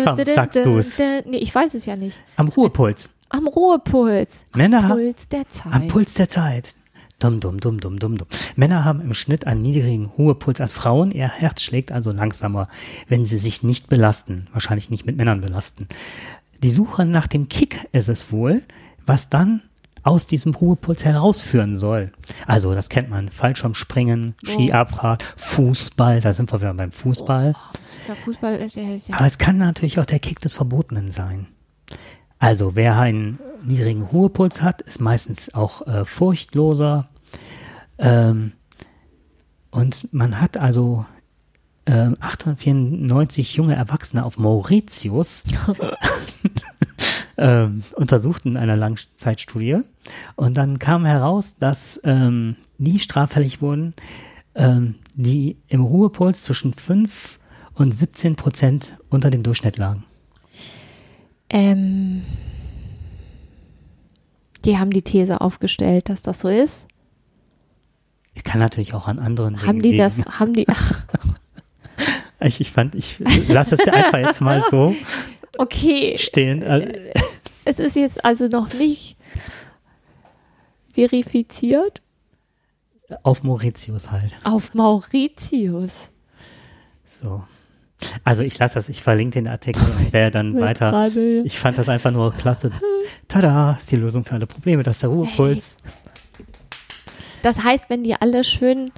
[0.05, 0.97] Komm, sagst du es.
[0.97, 2.21] Nee, ich weiß es ja nicht.
[2.35, 3.09] Am Ruhepuls.
[3.29, 4.43] Am Ruhepuls.
[4.55, 5.73] Männer am Puls der Zeit.
[5.73, 6.75] Am Puls der Zeit.
[7.19, 8.27] Dumm, dumm, dumm, dumm, dumm, dumm.
[8.55, 11.11] Männer haben im Schnitt einen niedrigen Ruhepuls als Frauen.
[11.11, 12.67] Ihr Herz schlägt also langsamer,
[13.07, 14.47] wenn sie sich nicht belasten.
[14.53, 15.87] Wahrscheinlich nicht mit Männern belasten.
[16.63, 18.63] Die Suche nach dem Kick ist es wohl,
[19.05, 19.61] was dann
[20.27, 22.11] diesem Ruhepuls herausführen soll.
[22.47, 23.29] Also, das kennt man.
[23.29, 26.21] Fallschirmspringen, Skiabrad, Fußball.
[26.21, 27.55] Da sind wir wieder beim Fußball.
[27.55, 29.15] Oh, ja, Fußball ist ja, ist ja.
[29.15, 31.47] Aber es kann natürlich auch der Kick des Verbotenen sein.
[32.39, 37.07] Also wer einen niedrigen Ruhepuls hat, ist meistens auch äh, furchtloser.
[37.99, 38.53] Ähm,
[39.69, 41.05] und man hat also
[41.85, 45.45] äh, 894 junge Erwachsene auf Mauritius
[47.41, 49.79] äh, untersucht in einer Langzeitstudie.
[50.35, 53.93] Und dann kam heraus, dass ähm, die straffällig wurden,
[54.55, 57.39] ähm, die im Ruhepuls zwischen 5
[57.73, 60.03] und 17 Prozent unter dem Durchschnitt lagen.
[61.49, 62.21] Ähm,
[64.63, 66.87] die haben die These aufgestellt, dass das so ist.
[68.33, 71.05] Ich kann natürlich auch an anderen Haben die das, haben die, ach.
[72.43, 74.95] Ich, ich fand, ich lasse es einfach jetzt mal so
[75.57, 76.17] okay.
[76.17, 76.63] stehen.
[77.65, 79.17] Es ist jetzt also noch nicht
[80.93, 82.01] verifiziert.
[83.23, 84.37] Auf Mauritius halt.
[84.43, 86.09] Auf Mauritius.
[87.21, 87.43] So.
[88.23, 90.91] Also ich lasse das, ich verlinke den Artikel und wer dann weiter.
[90.91, 92.71] Gerade- Ich fand das einfach nur klasse.
[93.27, 95.77] Tada, ist die Lösung für alle Probleme, das ist der Ruhepuls.
[97.43, 98.91] Das heißt, wenn die alle schön,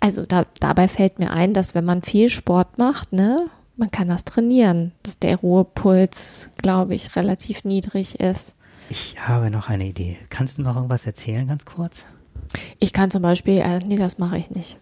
[0.00, 3.48] also da, dabei fällt mir ein, dass wenn man viel Sport macht, ne,
[3.78, 8.54] man kann das trainieren, dass der Ruhepuls, glaube ich, relativ niedrig ist.
[8.90, 10.18] Ich habe noch eine Idee.
[10.30, 12.06] Kannst du noch irgendwas erzählen, ganz kurz?
[12.78, 14.78] Ich kann zum Beispiel, äh, nee, das mache ich nicht.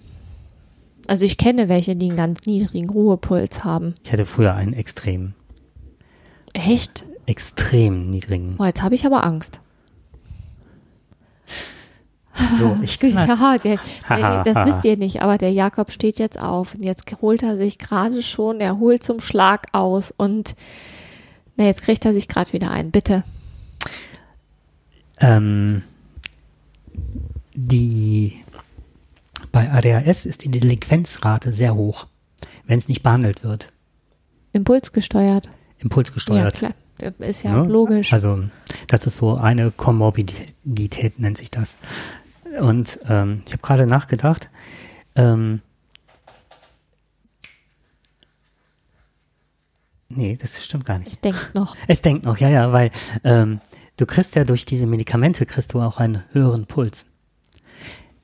[1.07, 3.95] Also ich kenne welche, die einen ganz niedrigen Ruhepuls haben.
[4.05, 5.35] Ich hatte früher einen extrem,
[6.53, 7.05] Echt?
[7.27, 8.57] extrem niedrigen.
[8.57, 9.61] Boah, jetzt habe ich aber Angst.
[12.59, 13.01] So, ich.
[13.03, 13.27] Ja,
[13.59, 17.43] der, der, das wisst ihr nicht, aber der Jakob steht jetzt auf und jetzt holt
[17.43, 20.55] er sich gerade schon, er holt zum Schlag aus und
[21.57, 22.91] na, jetzt kriegt er sich gerade wieder ein.
[22.91, 23.23] Bitte.
[25.19, 25.83] Ähm,
[27.55, 28.37] die,
[29.53, 32.07] bei ADHS ist die Delinquenzrate sehr hoch,
[32.67, 33.73] wenn es nicht behandelt wird,
[34.53, 35.49] Impulsgesteuert.
[35.79, 36.61] impulsgesteuert.
[36.61, 37.19] Ja, klar.
[37.29, 37.69] Ist ja Ne?
[37.71, 38.13] logisch.
[38.15, 38.45] Also
[38.89, 41.79] das ist so eine Komorbidität, nennt sich das.
[42.59, 44.49] Und ähm, ich habe gerade nachgedacht,
[45.15, 45.61] ähm,
[50.09, 51.11] nee, das stimmt gar nicht.
[51.11, 51.77] ich denke noch.
[51.87, 52.91] Es denkt noch, ja, ja, weil
[53.25, 53.61] ähm,
[53.97, 57.07] du kriegst ja durch diese Medikamente, kriegst du auch einen höheren Puls.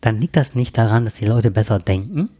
[0.01, 2.31] Dann liegt das nicht daran, dass die Leute besser denken,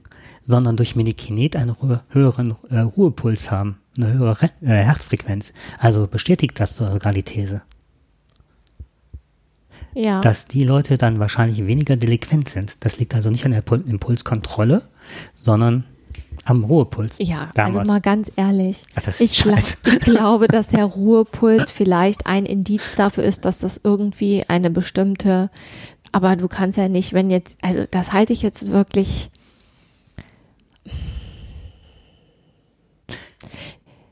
[0.45, 1.77] sondern durch Medikinet einen
[2.11, 5.53] höheren äh, Ruhepuls haben, eine höhere Re äh, Herzfrequenz.
[5.79, 7.63] Also bestätigt das sogar die These,
[9.95, 10.21] Ja.
[10.21, 12.77] dass die Leute dann wahrscheinlich weniger delinquent sind.
[12.81, 14.83] Das liegt also nicht an der Pul Impulskontrolle,
[15.35, 15.85] sondern
[16.45, 17.19] am Ruhepuls.
[17.21, 17.79] ja, damals.
[17.79, 18.83] also mal ganz ehrlich.
[18.97, 19.77] Ach, das ist Ich, scheiße.
[19.85, 25.51] ich glaube, dass der Ruhepuls vielleicht ein Indiz dafür ist, dass das irgendwie eine bestimmte,
[26.11, 29.31] aber du kannst ja nicht, wenn jetzt, also das halte ich jetzt wirklich,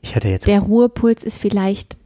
[0.01, 1.97] Ich hatte jetzt der Ruhepuls ist vielleicht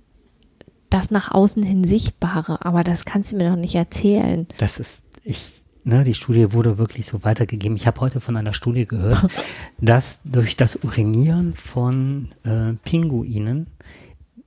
[0.95, 4.47] das nach außen hin Sichtbare, aber das kannst du mir doch nicht erzählen.
[4.57, 7.75] Das ist, ich, ne, die Studie wurde wirklich so weitergegeben.
[7.75, 9.27] Ich habe heute von einer Studie gehört,
[9.81, 13.67] dass durch das Urinieren von äh, Pinguinen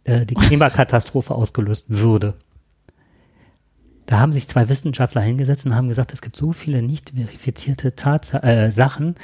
[0.05, 2.35] äh, die Klimakatastrophe ausgelöst würde.
[4.07, 7.95] Da haben sich zwei Wissenschaftler hingesetzt und haben gesagt, es gibt so viele nicht verifizierte
[7.95, 9.17] Tatsa äh, Sachen,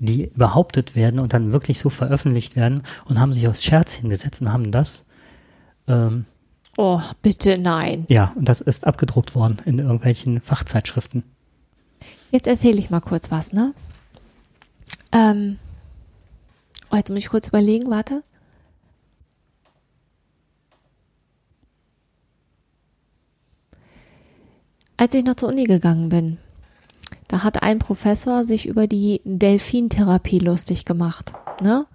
[0.00, 4.40] die behauptet werden und dann wirklich so veröffentlicht werden und haben sich aus Scherz hingesetzt
[4.40, 5.06] und haben das
[5.86, 6.24] ähm,
[6.78, 8.06] Oh, bitte nein.
[8.08, 11.22] ja, und das ist abgedruckt worden in irgendwelchen Fachzeitschriften.
[12.30, 13.74] Jetzt erzähle ich mal kurz was, ne?
[15.12, 15.58] Ähm,
[16.90, 18.22] oh, jetzt muss ich kurz überlegen, warte.
[24.96, 26.38] Als ich noch zur Uni gegangen bin,
[27.28, 31.86] da hat ein Professor sich über die Delfintherapie lustig gemacht, ne?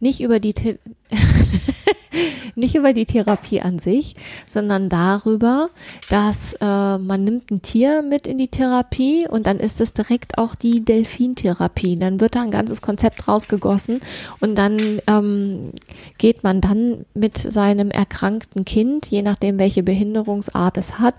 [0.00, 0.78] Nicht über die The
[2.54, 5.70] nicht über die Therapie an sich, sondern darüber,
[6.08, 10.38] dass äh, man nimmt ein Tier mit in die Therapie und dann ist es direkt
[10.38, 11.96] auch die Delfintherapie.
[11.96, 14.00] Dann wird da ein ganzes Konzept rausgegossen
[14.40, 15.72] und dann ähm,
[16.18, 21.14] geht man dann mit seinem erkrankten Kind, je nachdem welche Behinderungsart es hat,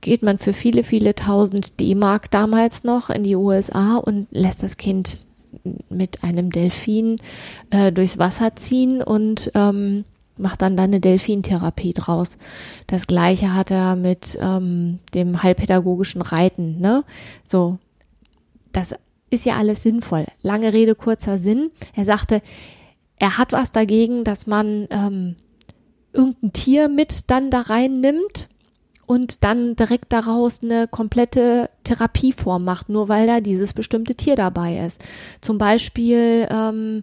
[0.00, 4.76] geht man für viele, viele tausend D-Mark damals noch in die USA und lässt das
[4.76, 5.26] Kind
[5.88, 7.18] mit einem Delfin
[7.70, 10.04] äh, durchs Wasser ziehen und ähm,
[10.38, 12.36] macht dann da eine Delfintherapie draus.
[12.86, 17.04] Das gleiche hat er mit ähm, dem heilpädagogischen Reiten, ne?
[17.44, 17.78] So,
[18.72, 18.94] das
[19.30, 20.26] ist ja alles sinnvoll.
[20.42, 21.70] Lange Rede, kurzer Sinn.
[21.94, 22.42] Er sagte,
[23.16, 25.36] er hat was dagegen, dass man ähm,
[26.12, 28.48] irgendein Tier mit dann da rein nimmt
[29.06, 34.84] und dann direkt daraus eine komplette Therapieform macht, nur weil da dieses bestimmte Tier dabei
[34.84, 35.02] ist.
[35.40, 37.02] Zum Beispiel, ähm,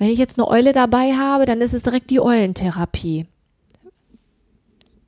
[0.00, 3.26] wenn ich jetzt eine Eule dabei habe, dann ist es direkt die Eulentherapie.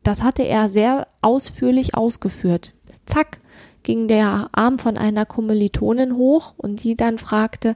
[0.03, 2.75] Das hatte er sehr ausführlich ausgeführt.
[3.07, 3.41] Zack,
[3.83, 7.75] ging der Arm von einer Kommilitonin hoch und die dann fragte,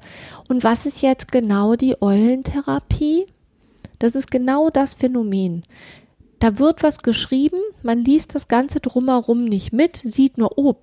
[0.50, 3.24] und was ist jetzt genau die Eulentherapie?
[3.98, 5.62] Das ist genau das Phänomen.
[6.38, 10.74] Da wird was geschrieben, man liest das Ganze drumherum nicht mit, sieht nur, oh,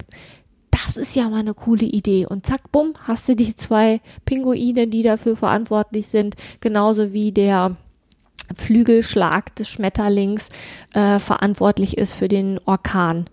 [0.74, 2.26] das ist ja mal eine coole Idee.
[2.26, 7.76] Und zack, bumm, hast du die zwei Pinguine, die dafür verantwortlich sind, genauso wie der
[8.56, 10.50] Flügelschlag des Schmetterlings
[10.94, 13.26] äh, verantwortlich ist für den Orkan.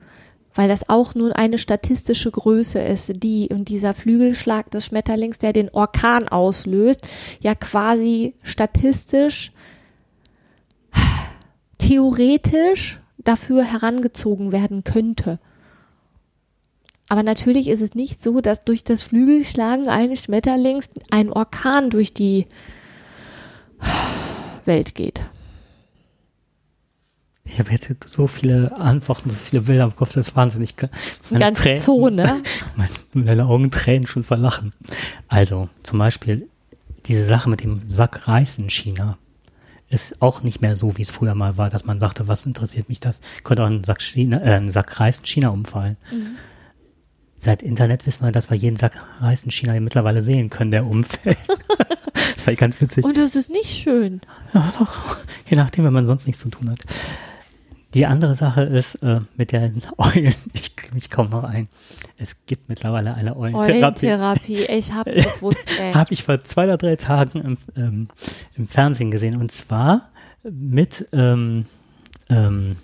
[0.55, 5.55] Weil das auch nun eine statistische Größe ist, die und dieser Flügelschlag des Schmetterlings, der
[5.55, 7.07] den Orkan auslöst,
[7.40, 9.53] ja quasi statistisch
[11.79, 15.38] theoretisch dafür herangezogen werden könnte.
[17.11, 22.14] Aber natürlich ist es nicht so, dass durch das Flügelschlagen eines Schmetterlings ein Orkan durch
[22.14, 22.46] die
[24.64, 25.25] Welt geht.
[27.42, 30.77] Ich habe jetzt so viele Antworten, so viele Bilder im Kopf, das ist wahnsinnig.
[31.31, 32.42] Meine Ganz Tränen, Zone.
[32.77, 34.73] Meine, meine Augen tränen schon verlachen.
[35.27, 36.49] Also, zum Beispiel
[37.07, 39.18] diese Sache mit dem Sack Reis in China
[39.88, 42.88] ist auch nicht mehr so, wie es früher mal war, dass man sagte, was interessiert
[42.88, 43.20] mich das?
[43.42, 45.96] Könnte auch ein Sack, China, äh, ein Sack Reis in China umfallen.
[46.12, 46.37] Mhm.
[47.42, 50.85] Seit Internet wissen wir, dass wir jeden Sack Reis in China mittlerweile sehen können, der
[50.85, 51.38] umfällt.
[52.12, 53.03] das war ganz witzig.
[53.03, 54.20] Und das ist nicht schön.
[54.53, 55.16] Ja, doch.
[55.48, 56.81] Je nachdem, wenn man sonst nichts zu tun hat.
[57.94, 61.68] Die andere Sache ist äh, mit den Eulen, ich mich kaum noch ein.
[62.18, 64.07] Es gibt mittlerweile eine Eulentherapie.
[64.07, 65.66] Eulentherapie, ich hab's gewusst.
[65.94, 68.09] Habe ich vor zwei oder drei Tagen im, ähm,
[68.55, 69.37] im Fernsehen gesehen.
[69.37, 70.11] Und zwar
[70.42, 71.64] mit ähm,
[72.29, 72.76] ähm,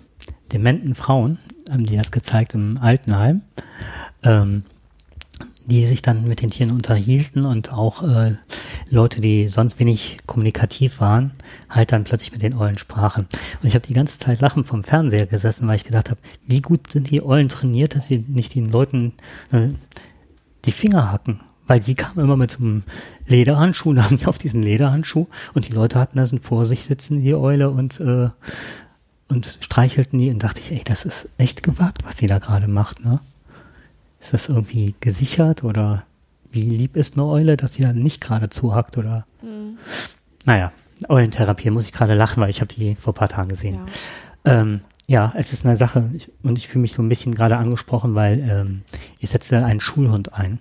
[0.51, 3.41] dementen Frauen, haben die das gezeigt im Altenheim.
[4.23, 4.63] Ähm,
[5.67, 8.35] die sich dann mit den Tieren unterhielten und auch äh,
[8.89, 11.31] Leute, die sonst wenig kommunikativ waren,
[11.69, 13.27] halt dann plötzlich mit den Eulen sprachen.
[13.61, 16.61] Und ich habe die ganze Zeit lachend vom Fernseher gesessen, weil ich gedacht habe, wie
[16.61, 19.13] gut sind die Eulen trainiert, dass sie nicht den Leuten
[19.51, 19.69] äh,
[20.63, 21.41] die Finger hacken.
[21.67, 22.83] Weil sie kamen immer mit so einem
[23.27, 27.21] Lederhandschuh, da haben die auf diesen Lederhandschuh und die Leute hatten das vor sich sitzen,
[27.21, 28.29] die Eule, und, äh,
[29.29, 32.67] und streichelten die und dachte ich, ey, das ist echt gewagt, was die da gerade
[32.67, 33.19] macht, ne?
[34.19, 36.03] Ist das irgendwie gesichert oder
[36.51, 39.25] wie lieb ist eine Eule, dass sie dann nicht gerade zuhackt oder?
[39.41, 39.77] Mhm.
[40.45, 40.71] Naja,
[41.07, 43.79] Eulentherapie muss ich gerade lachen, weil ich habe die vor ein paar Tagen gesehen.
[44.45, 44.61] Ja.
[44.61, 47.57] Ähm, ja, es ist eine Sache ich, und ich fühle mich so ein bisschen gerade
[47.57, 48.81] angesprochen, weil ähm,
[49.19, 50.59] ich setze einen Schulhund ein.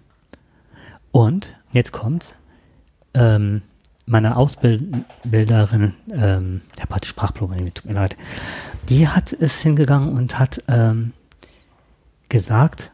[1.11, 2.35] Und jetzt kommt
[3.15, 3.63] ähm,
[4.07, 8.17] meine Ausbilderin, ähm, der hat Sprachprobleme, tut mir leid,
[8.89, 11.13] die hat es hingegangen und hat ähm,
[12.29, 12.93] gesagt,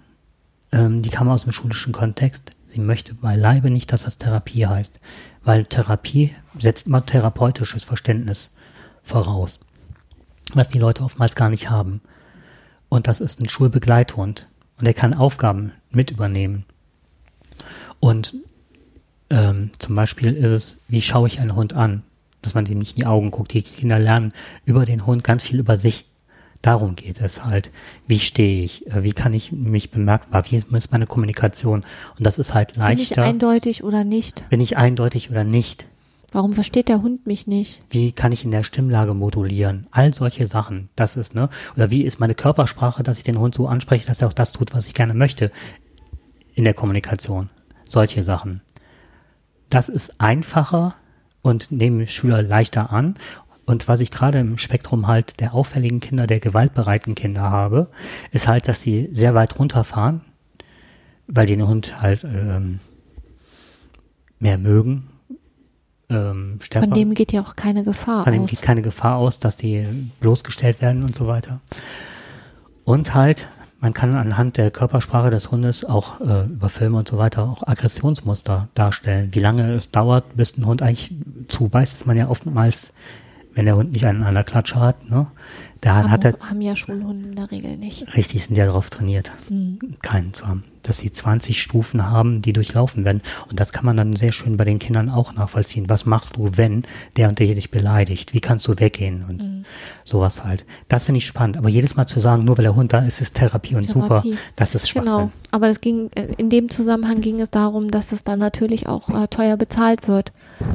[0.72, 2.53] ähm, die kam aus dem schulischen Kontext.
[2.66, 5.01] Sie möchte beileibe nicht, dass das Therapie heißt,
[5.44, 8.57] weil Therapie setzt immer therapeutisches Verständnis
[9.03, 9.61] voraus,
[10.55, 12.01] was die Leute oftmals gar nicht haben.
[12.88, 14.46] Und das ist ein Schulbegleithund
[14.79, 16.64] und er kann Aufgaben mit übernehmen.
[18.01, 18.35] Und
[19.33, 22.05] ähm, zum Beispiel ist es, wie schaue ich einen Hund an?
[22.42, 23.53] Dass man dem nicht in die Augen guckt.
[23.53, 24.33] Die Kinder lernen
[24.64, 26.07] über den Hund ganz viel über sich
[26.62, 27.73] Darum geht es halt.
[28.07, 28.87] Wie stehe ich?
[28.87, 30.45] Äh, wie kann ich mich bemerkbar?
[30.49, 31.85] Wie ist meine Kommunikation?
[32.16, 32.95] Und das ist halt leichter.
[32.95, 34.49] Bin ich eindeutig oder nicht?
[34.49, 35.87] Bin ich eindeutig oder nicht?
[36.31, 37.83] Warum versteht der Hund mich nicht?
[37.90, 39.88] Wie kann ich in der Stimmlage modulieren?
[39.90, 40.88] All solche Sachen.
[40.95, 41.51] Das ist, ne?
[41.77, 44.53] Oder wie ist meine Körpersprache, dass ich den Hund so anspreche, dass er auch das
[44.53, 45.51] tut, was ich gerne möchte
[46.55, 47.51] in der Kommunikation?
[47.87, 48.62] Solche Sachen.
[49.73, 50.95] Das ist einfacher
[51.41, 53.15] und nehmen Schüler leichter an.
[53.65, 57.89] Und was ich gerade im Spektrum halt der auffälligen Kinder, der gewaltbereiten Kinder habe,
[58.33, 60.21] ist halt, dass die sehr weit runterfahren,
[61.27, 62.81] weil die den Hund halt ähm,
[64.41, 65.09] mehr mögen.
[66.11, 66.89] Ähm, stärker.
[66.89, 68.25] Von dem geht ja auch keine Gefahr aus.
[68.25, 69.87] Von dem geht keine Gefahr aus, dass die
[70.21, 71.61] bloßgestellt werden und so weiter.
[72.85, 73.49] Und halt,
[73.83, 77.66] man kann anhand der Körpersprache des Hundes auch äh, über Filme und so weiter auch
[77.66, 79.31] Aggressionsmuster darstellen.
[79.33, 81.12] Wie lange es dauert, bis ein Hund eigentlich
[81.49, 82.95] zubeißt, ist man ja oftmals
[83.55, 85.27] wenn der Hund nicht einen an der Klatsche hat, ne?
[85.83, 86.35] Da haben, hat er.
[86.38, 88.14] Haben ja Schulhunde in der Regel nicht.
[88.16, 89.97] Richtig, sind ja darauf trainiert, mhm.
[90.01, 90.62] keinen zu haben.
[90.85, 93.21] Dass sie 20 Stufen haben, die durchlaufen werden.
[93.51, 95.88] Und das kann man dann sehr schön bei den Kindern auch nachvollziehen.
[95.88, 96.85] Was machst du, wenn
[97.16, 98.33] der und der dich beleidigt?
[98.33, 99.25] Wie kannst du weggehen?
[99.29, 99.64] Und mhm.
[100.05, 100.64] sowas halt.
[100.87, 101.57] Das finde ich spannend.
[101.57, 104.31] Aber jedes Mal zu sagen, nur weil der Hund da ist, ist Therapie und Therapie.
[104.31, 105.12] super, das ist Schwachsinn.
[105.12, 105.33] Genau.
[105.51, 109.09] Aber das ging, äh, in dem Zusammenhang ging es darum, dass das dann natürlich auch
[109.09, 110.31] äh, teuer bezahlt wird.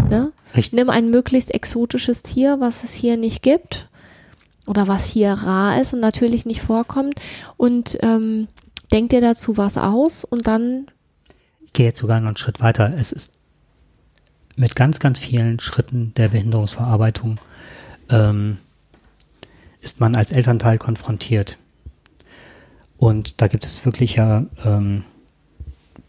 [0.10, 0.34] Ne?
[0.54, 0.74] Richtig.
[0.74, 3.88] Nimm ein möglichst exotisches Tier, was es hier nicht gibt
[4.68, 7.20] oder was hier rar ist und natürlich nicht vorkommt
[7.58, 8.48] und ähm,
[8.92, 10.88] denk dir dazu was aus und dann.
[11.66, 12.94] Ich gehe jetzt sogar noch einen Schritt weiter.
[12.98, 13.40] Es ist
[14.56, 17.40] mit ganz, ganz vielen Schritten der Behinderungsverarbeitung
[18.10, 18.58] ähm,
[19.82, 21.58] ist man als Elternteil konfrontiert.
[22.98, 25.04] Und da gibt es wirklich ja ähm,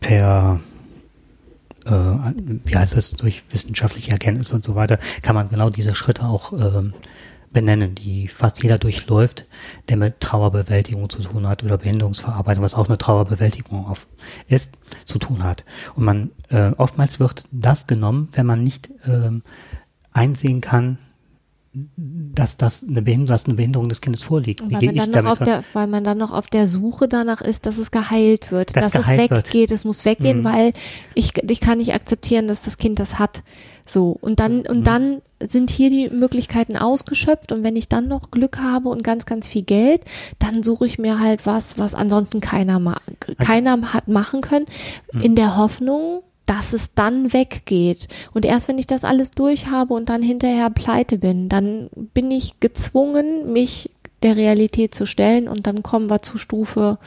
[0.01, 0.61] per
[1.85, 6.25] äh, wie heißt das, durch wissenschaftliche Erkenntnisse und so weiter, kann man genau diese Schritte
[6.25, 6.95] auch ähm,
[7.53, 9.47] benennen, die fast jeder durchläuft,
[9.89, 13.93] der mit Trauerbewältigung zu tun hat oder Behinderungsverarbeitung, was auch eine Trauerbewältigung
[14.49, 15.65] ist, zu tun hat.
[15.95, 19.43] Und man äh, oftmals wird das genommen, wenn man nicht ähm,
[20.13, 20.99] einsehen kann,
[21.73, 24.63] dass das eine Behinderung, dass eine Behinderung des Kindes vorliegt.
[24.69, 26.47] Wie Weil gehe man, ich dann noch damit auf der, weil man dann noch auf
[26.49, 29.47] der Suche danach ist, dass es geheilt wird, Dass dass, es geheilt wird.
[29.47, 30.45] weggeht, es muss weggehen, Mhm.
[30.45, 30.73] weil
[31.15, 33.43] ich, ich kann nicht akzeptieren, dass das Kind das hat.
[33.87, 34.17] So.
[34.21, 34.65] Und dann, Mhm.
[34.69, 39.05] und dann sind hier die Möglichkeiten ausgeschöpft und wenn ich dann noch Glück habe und
[39.05, 40.03] ganz, ganz viel Geld,
[40.39, 42.97] dann suche ich mir halt was, was ansonsten keiner, ma
[43.39, 44.67] keiner hat machen können,
[45.13, 45.21] Mhm.
[45.21, 48.09] in der Hoffnung, dass es dann weggeht.
[48.33, 52.31] Und erst wenn ich das alles durch habe und dann hinterher pleite bin, dann bin
[52.31, 53.91] ich gezwungen, mich
[54.23, 56.99] der Realität zu stellen und dann kommen wir zu Stufe,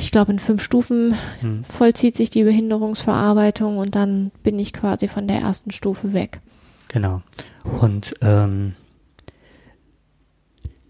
[0.00, 1.62] ich glaube in fünf Stufen Hm.
[1.64, 6.40] vollzieht sich die Behinderungsverarbeitung und dann bin ich quasi von der ersten Stufe weg.
[6.88, 7.22] Genau.
[7.80, 8.74] Und ähm,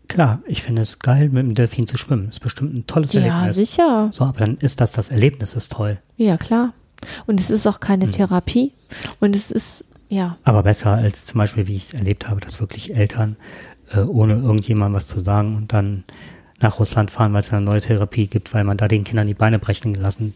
[0.09, 2.31] klar, ich finde es geil, mit dem Delfin zu schwimmen.
[2.31, 3.57] Ist bestimmt ein tolles Ja, Erlebnis.
[3.57, 4.09] sicher.
[4.13, 5.99] So, aber dann ist das das Erlebnis, ist toll.
[6.17, 6.73] Ja, klar.
[7.27, 8.11] Und es ist auch keine Hm.
[8.13, 8.73] Therapie
[9.21, 12.61] und es ist, ja, Aber besser als zum Beispiel, wie ich es erlebt habe, dass
[12.61, 13.37] wirklich Eltern
[13.93, 16.05] äh, ohne irgendjemandem was zu sagen und dann
[16.61, 19.35] nach Russland fahren, weil es eine neue Therapie gibt, weil man da den Kindern die
[19.35, 20.35] Beine brechen lassen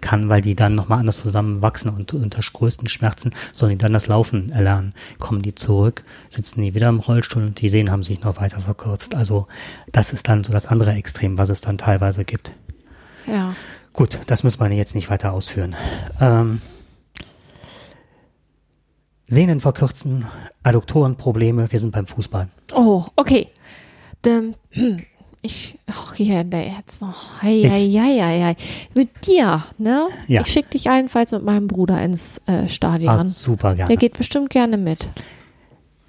[0.00, 4.06] kann, weil die dann nochmal anders zusammenwachsen und unter größten Schmerzen, sollen die dann das
[4.06, 4.94] Laufen erlernen.
[5.18, 8.60] Kommen die zurück, sitzen die wieder im Rollstuhl und die Sehnen haben sich noch weiter
[8.60, 9.14] verkürzt.
[9.14, 9.48] Also
[9.92, 12.52] das ist dann so das andere Extrem, was es dann teilweise gibt.
[13.26, 13.54] ja.
[13.96, 15.74] Gut, das müssen wir jetzt nicht weiter ausführen.
[16.20, 16.60] Ähm,
[19.28, 20.26] Sehnen verkürzen,
[20.62, 22.48] Adduktorenprobleme, wir sind beim Fußball.
[22.74, 23.48] Oh, okay.
[24.24, 24.54] Hm,
[25.42, 28.56] ich, ach, hier, der jetzt noch, hei, hei, hei, hei.
[28.94, 30.08] Mit dir, ne?
[30.28, 30.42] Ja.
[30.42, 33.10] Ich schick dich allenfalls mit meinem Bruder ins äh, Stadion.
[33.10, 33.88] Ah, super gerne.
[33.88, 35.08] der geht bestimmt gerne mit.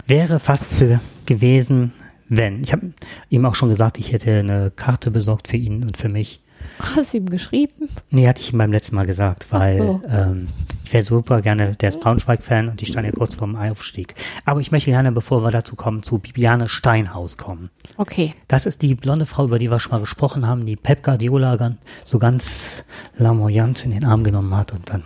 [0.05, 1.93] Wäre fast ge- gewesen,
[2.29, 2.63] wenn.
[2.63, 2.93] Ich habe
[3.29, 6.41] ihm auch schon gesagt, ich hätte eine Karte besorgt für ihn und für mich.
[6.79, 7.89] Hast du ihm geschrieben?
[8.09, 10.01] Nee, hatte ich ihm beim letzten Mal gesagt, weil so.
[10.09, 10.47] ähm,
[10.85, 14.15] ich wäre super gerne, der ist Braunschweig-Fan und die stand ja kurz vorm Aufstieg.
[14.45, 17.69] Aber ich möchte gerne, bevor wir dazu kommen, zu Bibiane Steinhaus kommen.
[17.97, 18.33] Okay.
[18.47, 21.75] Das ist die blonde Frau, über die wir schon mal gesprochen haben, die Pep Guardiola
[22.05, 22.83] so ganz
[23.17, 25.03] lamoyant in den Arm genommen hat und dann,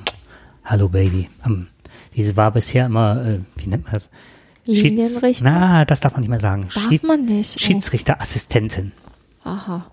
[0.65, 1.29] hallo Baby.
[1.41, 1.67] Am,
[2.15, 4.09] diese war bisher immer, äh, wie nennt man das?
[4.67, 5.45] Schieds- Linienrichter?
[5.45, 6.67] Na, das darf man nicht mehr sagen.
[6.73, 7.55] Darf man nicht?
[7.55, 7.59] Oh.
[7.59, 8.91] Schiedsrichterassistentin.
[9.43, 9.89] Aha.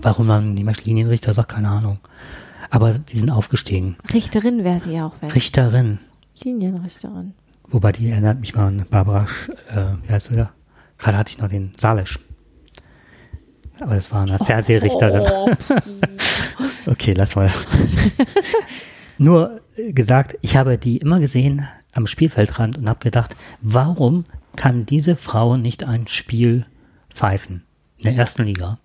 [0.00, 1.98] Warum man nicht mehr Linienrichter sagt, keine Ahnung.
[2.70, 3.96] Aber die sind aufgestiegen.
[4.14, 5.30] Richterin wäre sie auch, wenn.
[5.30, 5.98] Richterin.
[6.42, 7.34] Linienrichterin.
[7.68, 10.50] Wobei die erinnert mich mal an Barbara, Sch- äh, wie heißt sie da?
[10.98, 12.18] Gerade hatte ich noch den Salisch.
[13.80, 15.26] Aber das war eine Fernsehrichterin.
[15.30, 15.50] Oh,
[16.86, 17.50] Okay, lass mal.
[19.18, 24.24] Nur äh, gesagt, ich habe die immer gesehen am Spielfeldrand und habe gedacht, warum
[24.56, 26.66] kann diese Frau nicht ein Spiel
[27.12, 27.64] pfeifen
[27.98, 28.78] in der ersten Liga?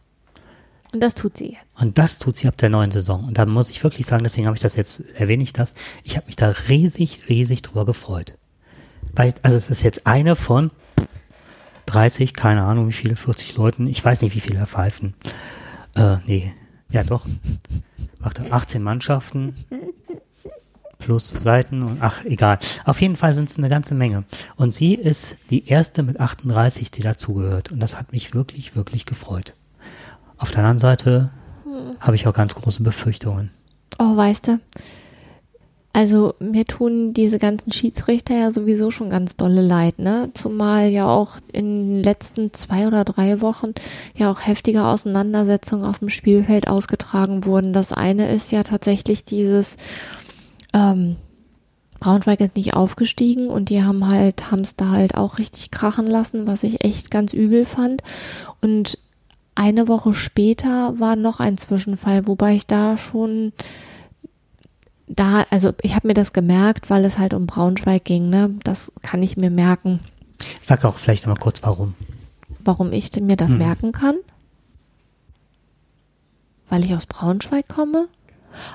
[0.94, 1.80] Und das tut sie jetzt.
[1.80, 3.26] Und das tut sie ab der neuen Saison.
[3.26, 6.16] Und da muss ich wirklich sagen, deswegen habe ich das jetzt, erwähne ich das, ich
[6.16, 8.34] habe mich da riesig, riesig drüber gefreut.
[9.14, 10.72] Weil, also es ist jetzt eine von
[11.88, 15.14] 30, keine Ahnung wie viele, 40 Leuten, ich weiß nicht, wie viele pfeifen.
[15.96, 16.54] Äh, nee,
[16.90, 17.26] ja doch.
[18.20, 19.56] Warte, 18 Mannschaften
[21.00, 22.60] plus Seiten und ach, egal.
[22.84, 24.24] Auf jeden Fall sind es eine ganze Menge.
[24.56, 27.72] Und sie ist die erste mit 38, die dazugehört.
[27.72, 29.54] Und das hat mich wirklich, wirklich gefreut.
[30.38, 31.32] Auf der anderen Seite
[32.00, 33.50] habe ich auch ganz große Befürchtungen.
[34.00, 34.60] Oh, weißt du,
[35.94, 40.30] also mir tun diese ganzen Schiedsrichter ja sowieso schon ganz dolle leid, ne?
[40.36, 43.74] Zumal ja auch in den letzten zwei oder drei Wochen
[44.16, 47.74] ja auch heftige Auseinandersetzungen auf dem Spielfeld ausgetragen wurden.
[47.74, 49.76] Das eine ist ja tatsächlich dieses,
[50.72, 51.16] ähm,
[52.00, 56.06] Braunschweig ist nicht aufgestiegen und die haben halt, haben es da halt auch richtig krachen
[56.06, 58.04] lassen, was ich echt ganz übel fand.
[58.62, 59.00] Und
[59.58, 63.54] eine Woche später war noch ein Zwischenfall, wobei ich da schon
[65.08, 68.54] da, also ich habe mir das gemerkt, weil es halt um Braunschweig ging, ne?
[68.64, 70.00] Das kann ich mir merken,
[70.62, 71.96] Sag auch vielleicht noch mal kurz, warum.
[72.60, 73.58] warum ich mir das Hm.
[73.58, 74.16] merken kann.
[76.70, 78.08] Weil ich aus Braunschweig komme?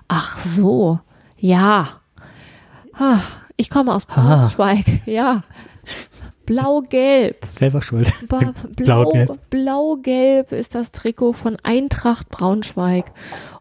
[0.09, 0.99] Ach so,
[1.39, 1.87] ja.
[3.57, 4.07] Ich komme aus.
[4.07, 5.43] Braunschweig, ja.
[6.53, 7.47] Blau-Gelb.
[7.49, 8.11] Selber schuld.
[8.29, 9.27] Blau-Gelb.
[9.27, 13.07] Blau, Blau-Gelb ist das Trikot von Eintracht Braunschweig.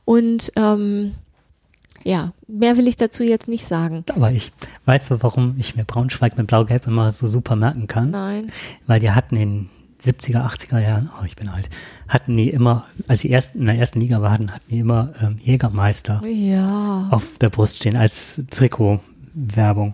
[0.05, 1.13] Und ähm,
[2.03, 4.03] ja, mehr will ich dazu jetzt nicht sagen.
[4.13, 4.51] Aber ich,
[4.85, 8.11] weißt du, warum ich mir Braunschweig mit Blau-Gelb immer so super merken kann?
[8.11, 8.47] Nein.
[8.87, 9.69] Weil die hatten in
[10.03, 11.69] 70er, 80er Jahren, oh, ich bin alt,
[12.07, 15.37] hatten die immer, als die ersten, in der ersten Liga waren, hatten die immer ähm,
[15.39, 17.07] Jägermeister Ja.
[17.11, 18.41] auf der Brust stehen als
[19.33, 19.93] Trikotwerbung.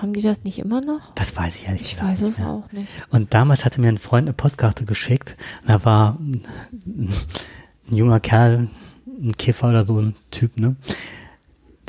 [0.00, 1.12] Haben die das nicht immer noch?
[1.14, 2.48] Das weiß ich ehrlich Ich gesagt weiß es mehr.
[2.48, 2.88] auch nicht.
[3.10, 5.36] Und damals hatte mir ein Freund eine Postkarte geschickt.
[5.62, 6.42] Und da war ein,
[6.86, 8.68] ein junger Kerl,
[9.06, 10.76] ein Kiffer oder so ein Typ, ne?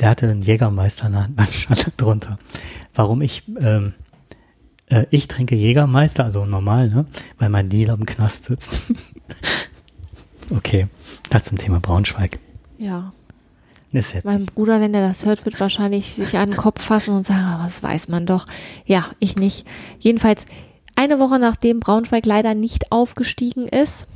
[0.00, 2.38] Der hatte einen Jägermeister in der Hand, dann stand da drunter.
[2.94, 3.94] Warum ich ähm,
[4.90, 7.04] Äh, ich trinke Jägermeister, also normal, ne?
[7.38, 8.92] Weil mein Dealer im Knast sitzt.
[10.50, 10.86] okay,
[11.30, 12.38] das zum Thema Braunschweig.
[12.78, 13.12] Ja.
[13.92, 14.44] Ist jetzt Mein.
[14.44, 17.64] Bruder, wenn er das hört, wird wahrscheinlich sich an den Kopf fassen und sagen, "Ah,
[17.64, 18.46] was weiß man doch.
[18.84, 19.66] Ja, ich nicht.
[19.98, 20.44] Jedenfalls
[20.94, 24.06] eine Woche nachdem Braunschweig leider nicht aufgestiegen ist,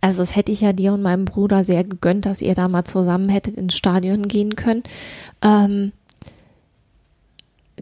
[0.00, 2.84] also das hätte ich ja dir und meinem Bruder sehr gegönnt, dass ihr da mal
[2.84, 4.82] zusammen hättet ins Stadion gehen können,
[5.42, 5.92] ähm,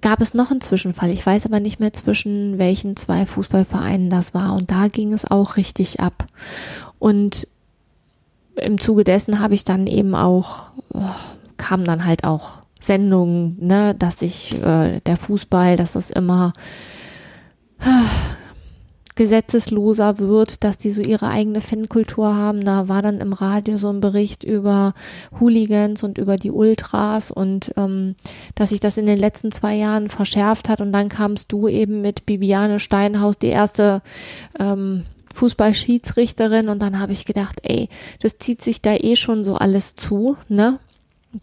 [0.01, 1.11] gab es noch einen Zwischenfall.
[1.11, 4.55] Ich weiß aber nicht mehr zwischen welchen zwei Fußballvereinen das war.
[4.55, 6.27] Und da ging es auch richtig ab.
[6.99, 7.49] Und
[8.57, 11.01] im Zuge dessen habe ich dann eben auch, oh,
[11.57, 16.53] kamen dann halt auch Sendungen, ne, dass sich äh, der Fußball, dass das immer
[17.81, 18.05] ah,
[19.17, 22.65] gesetzesloser wird, dass die so ihre eigene Fankultur haben.
[22.65, 24.95] Da war dann im Radio so ein Bericht über
[25.41, 28.15] Hooligans und über die Ultras und ähm,
[28.55, 30.81] dass sich das in den letzten zwei Jahren verschärft hat.
[30.81, 34.03] Und dann kamst du eben mit Bibiane Steinhaus, die erste
[34.59, 35.05] ähm,
[35.37, 37.89] Fußballschiedsrichterin und dann habe ich gedacht, ey,
[38.20, 40.80] das zieht sich da eh schon so alles zu, ne?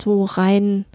[0.02, 0.86] So rein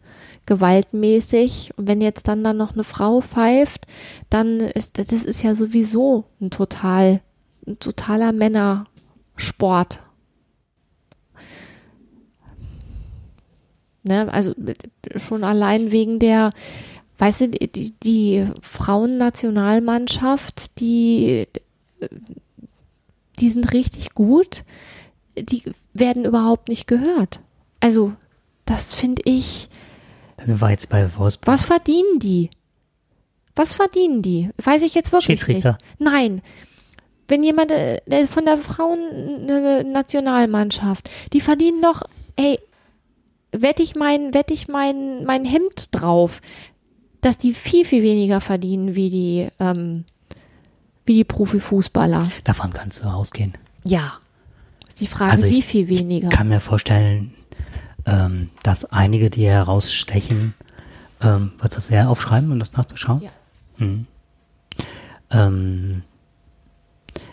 [0.46, 1.72] gewaltmäßig.
[1.76, 3.86] Und wenn jetzt dann dann noch eine Frau pfeift,
[4.30, 7.20] dann ist das ist ja sowieso ein total
[7.66, 10.01] ein totaler Männersport.
[14.03, 14.32] Ne?
[14.32, 14.55] Also
[15.16, 16.53] schon allein wegen der
[17.18, 21.49] Weißt du, die, die Frauennationalmannschaft, die
[23.41, 24.64] die sind richtig gut,
[25.36, 25.62] die
[25.95, 27.41] werden überhaupt nicht gehört.
[27.80, 28.12] Also,
[28.66, 29.68] das finde ich,
[30.36, 31.47] Dann war jetzt bei Wolfsburg.
[31.47, 32.51] was verdienen die?
[33.57, 34.51] Was verdienen die?
[34.62, 35.78] Weiß ich jetzt wirklich Schiedsrichter.
[35.99, 36.01] nicht.
[36.01, 36.43] Nein.
[37.26, 42.03] Wenn jemand äh, von der Frauen-Nationalmannschaft, die verdienen doch,
[42.36, 42.59] ey,
[43.53, 46.41] wette ich mein, wette ich mein, mein Hemd drauf,
[47.20, 50.05] dass die viel, viel weniger verdienen wie die, ähm,
[51.09, 52.28] wie die Profifußballer.
[52.44, 53.54] Davon kannst du ausgehen.
[53.84, 54.14] Ja.
[54.86, 56.28] Ist die Frage, Also ich- wie viel weniger?
[56.28, 57.34] Ich kann mir vorstellen,
[58.06, 60.54] ähm, dass einige, die herausstechen,
[61.20, 63.22] ähm, du das sehr aufschreiben, um das nachzuschauen?
[63.22, 63.30] Ja.
[63.78, 64.06] Mhm.
[65.30, 66.02] Ähm,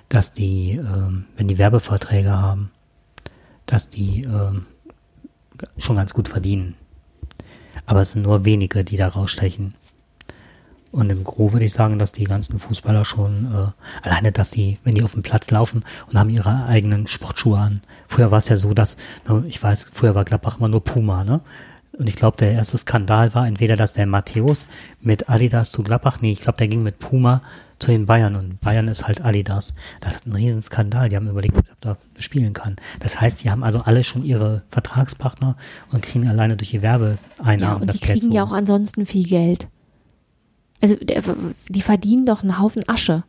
[0.09, 2.71] dass die, ähm, wenn die Werbeverträge haben,
[3.65, 4.65] dass die ähm,
[5.77, 6.75] schon ganz gut verdienen.
[7.85, 9.75] Aber es sind nur wenige, die da rausstechen.
[10.95, 14.79] Und im Gro würde ich sagen, dass die ganzen Fußballer schon, äh, alleine, dass die,
[14.85, 17.81] wenn die auf dem Platz laufen und haben ihre eigenen Sportschuhe an.
[18.07, 18.95] Früher war es ja so, dass,
[19.27, 21.41] ne, ich weiß, früher war Gladbach immer nur Puma, ne?
[21.97, 24.69] Und ich glaube, der erste Skandal war entweder, dass der Matthäus
[25.01, 27.41] mit Adidas zu Gladbach, nee, ich glaube, der ging mit Puma
[27.79, 29.73] zu den Bayern und Bayern ist halt Adidas.
[29.99, 31.09] Das ist ein Riesenskandal.
[31.09, 32.77] Die haben überlegt, ob er da spielen kann.
[33.01, 35.57] Das heißt, die haben also alle schon ihre Vertragspartner
[35.91, 38.35] und kriegen alleine durch die Werbeeinnahmen Ja, und das die Geld kriegen so.
[38.35, 39.67] ja auch ansonsten viel Geld.
[40.85, 41.23] Also der,
[41.67, 43.23] die verdienen doch einen Haufen Asche.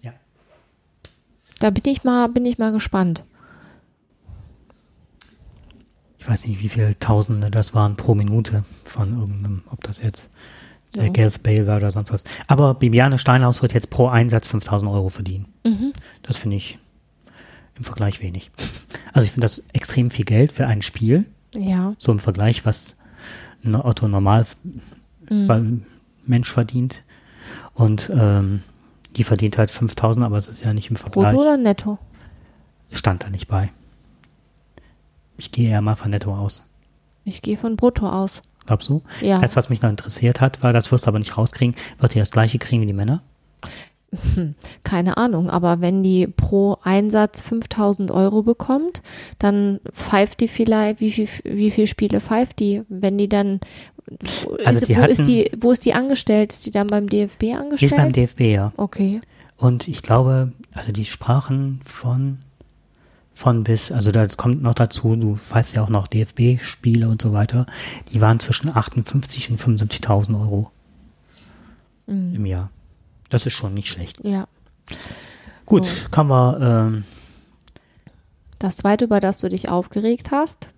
[0.00, 0.14] Ja.
[1.58, 3.24] Da bin ich mal, bin ich mal gespannt.
[6.18, 10.30] ich weiß nicht, wie viele Tausende das waren pro Minute von irgendeinem, ob das jetzt
[10.94, 11.02] Ja.
[11.02, 12.24] der Gareth Bale war oder sonst was.
[12.46, 15.46] Aber Bibiane Steinhaus wird jetzt pro Einsatz 5000 Euro verdienen.
[15.64, 15.92] Mhm.
[16.22, 16.78] Das finde ich
[17.76, 18.50] im Vergleich wenig.
[19.12, 21.26] Also ich finde das extrem viel Geld für ein Spiel.
[21.54, 21.94] Ja.
[21.98, 22.98] So im Vergleich, was
[23.62, 24.46] ein Otto normal
[25.30, 25.82] Mhm.
[26.28, 27.02] Mensch verdient.
[27.74, 28.62] Und ähm,
[29.16, 31.34] die verdient halt 5000, aber es ist ja nicht im Vergleich.
[31.34, 31.98] Brutto oder netto?
[32.90, 33.70] Stand da nicht bei.
[35.36, 36.68] Ich gehe eher mal von Netto aus.
[37.24, 38.42] Ich gehe von Brutto aus.
[38.66, 39.02] Glaubst du?
[39.20, 39.38] Ja.
[39.40, 42.18] Das, was mich noch interessiert hat, war, das wirst du aber nicht rauskriegen, wird die
[42.18, 43.22] das gleiche kriegen wie die Männer?
[44.84, 49.02] Keine Ahnung, aber wenn die pro Einsatz 5000 Euro bekommt,
[49.38, 52.82] dann pfeift die vielleicht, wie viel, wie viele Spiele pfeift die?
[52.88, 53.60] Wenn die dann,
[54.64, 56.52] Also ist, die wo, ist hatten- die, wo ist die angestellt?
[56.52, 57.92] Ist die dann beim DFB Die angestellt?
[57.92, 58.72] ist beim DFB, ja.
[58.76, 59.20] okay.
[59.56, 62.38] Und ich glaube, also die sprachen von,
[63.34, 67.32] von bis, also da kommt noch dazu, du weißt ja auch noch DFB-Spiele und so
[67.32, 67.66] weiter,
[68.12, 70.70] die waren zwischen 58 und 75.000 Euro
[72.06, 72.34] Mhm.
[72.36, 72.70] im Jahr.
[73.30, 74.24] Das ist schon nicht schlecht.
[74.24, 74.46] Ja.
[75.66, 76.08] Gut, So.
[76.10, 77.04] kommen wir, ähm,
[78.58, 80.68] Das zweite, über das du dich aufgeregt hast.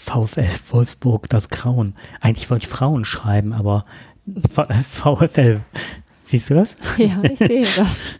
[0.00, 1.94] VfL Wolfsburg, das Grauen.
[2.20, 3.84] Eigentlich wollte ich Frauen schreiben, aber
[4.50, 5.60] V- VfL,
[6.20, 6.76] siehst du das?
[6.96, 8.14] Ja, ich sehe das.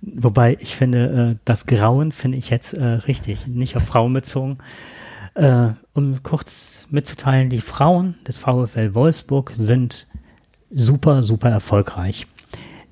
[0.00, 4.58] Wobei ich finde, äh, das Grauen finde ich jetzt äh, richtig, nicht auf Frauen bezogen.
[5.34, 10.06] Äh, um kurz mitzuteilen, die Frauen des VfL Wolfsburg sind
[10.70, 12.26] super, super erfolgreich.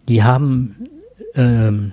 [0.09, 0.89] Die haben
[1.35, 1.93] ähm,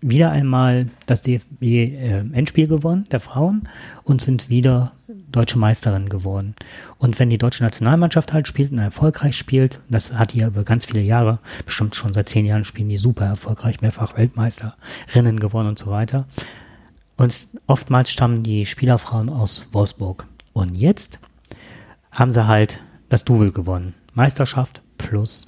[0.00, 3.68] wieder einmal das DFB-Endspiel äh, gewonnen, der Frauen,
[4.04, 4.92] und sind wieder
[5.32, 6.54] deutsche Meisterin geworden.
[6.98, 10.64] Und wenn die deutsche Nationalmannschaft halt spielt und erfolgreich spielt, das hat die ja über
[10.64, 15.70] ganz viele Jahre, bestimmt schon seit zehn Jahren spielen die super erfolgreich, mehrfach Weltmeisterinnen gewonnen
[15.70, 16.26] und so weiter.
[17.16, 20.26] Und oftmals stammen die Spielerfrauen aus Wolfsburg.
[20.52, 21.18] Und jetzt
[22.12, 23.94] haben sie halt das Double gewonnen.
[24.14, 25.46] Meisterschaft plus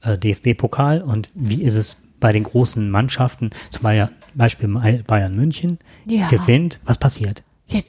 [0.00, 1.02] äh, DFB-Pokal.
[1.02, 3.90] Und wie ist es bei den großen Mannschaften, zum
[4.34, 6.28] Beispiel Bayern München, ja.
[6.28, 6.80] gewinnt?
[6.86, 7.42] Was passiert?
[7.66, 7.80] Ja,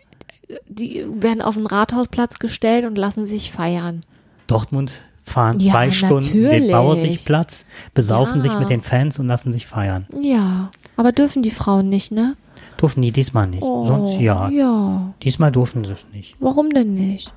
[0.67, 4.03] die werden auf den Rathausplatz gestellt und lassen sich feiern.
[4.47, 4.91] Dortmund
[5.23, 8.41] fahren ja, zwei Stunden den Bauersichtplatz, besaufen ja.
[8.41, 10.07] sich mit den Fans und lassen sich feiern.
[10.19, 12.36] Ja, aber dürfen die Frauen nicht, ne?
[12.77, 13.63] Durften die diesmal nicht.
[13.63, 14.49] Oh, Sonst ja.
[14.49, 15.13] ja.
[15.21, 16.36] Diesmal durften sie es nicht.
[16.39, 17.31] Warum denn nicht?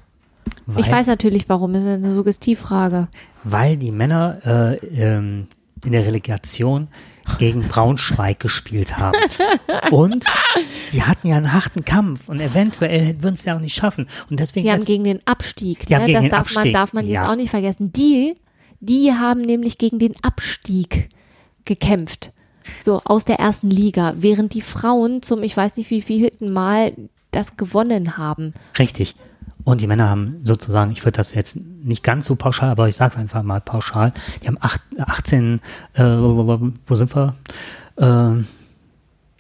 [0.65, 3.09] Weil, ich weiß natürlich warum, das ist eine Suggestivfrage.
[3.45, 5.47] Weil die Männer äh, ähm,
[5.85, 6.89] in der Relegation
[7.39, 9.19] gegen Braunschweig gespielt haben.
[9.91, 10.25] Und
[10.89, 14.09] sie hatten ja einen harten Kampf und eventuell würden sie ja auch nicht schaffen.
[14.31, 14.67] Und deswegen.
[14.67, 15.87] Die haben gegen den Abstieg.
[15.87, 15.99] Die ne?
[15.99, 16.65] haben gegen das den darf Abstieg.
[16.65, 17.23] man, darf man ja.
[17.23, 17.93] jetzt auch nicht vergessen.
[17.93, 18.37] Die,
[18.81, 21.11] die haben nämlich gegen den Abstieg
[21.65, 22.33] gekämpft.
[22.81, 24.15] So, aus der ersten Liga.
[24.19, 26.93] Während die Frauen zum, ich weiß nicht wie vielten Mal
[27.31, 28.55] das gewonnen haben.
[28.79, 29.15] Richtig.
[29.67, 32.95] Und die Männer haben sozusagen, ich würde das jetzt nicht ganz so pauschal, aber ich
[32.95, 35.61] sage es einfach mal pauschal, die haben acht, 18,
[35.95, 37.35] äh, wo sind wir?
[37.97, 38.45] Äh,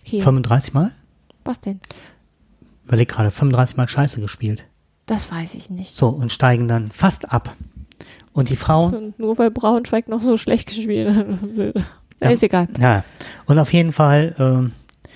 [0.02, 0.22] Hier.
[0.22, 0.90] 35 Mal?
[1.44, 1.78] Was denn?
[2.86, 4.64] Überleg gerade, 35 Mal Scheiße gespielt.
[5.06, 5.94] Das weiß ich nicht.
[5.94, 7.54] So, und steigen dann fast ab.
[8.32, 9.14] Und die Frauen.
[9.18, 11.26] Nur weil Braunschweig noch so schlecht gespielt hat.
[12.20, 12.66] ja, ist egal.
[12.80, 13.04] Ja.
[13.44, 15.08] Und auf jeden Fall, äh,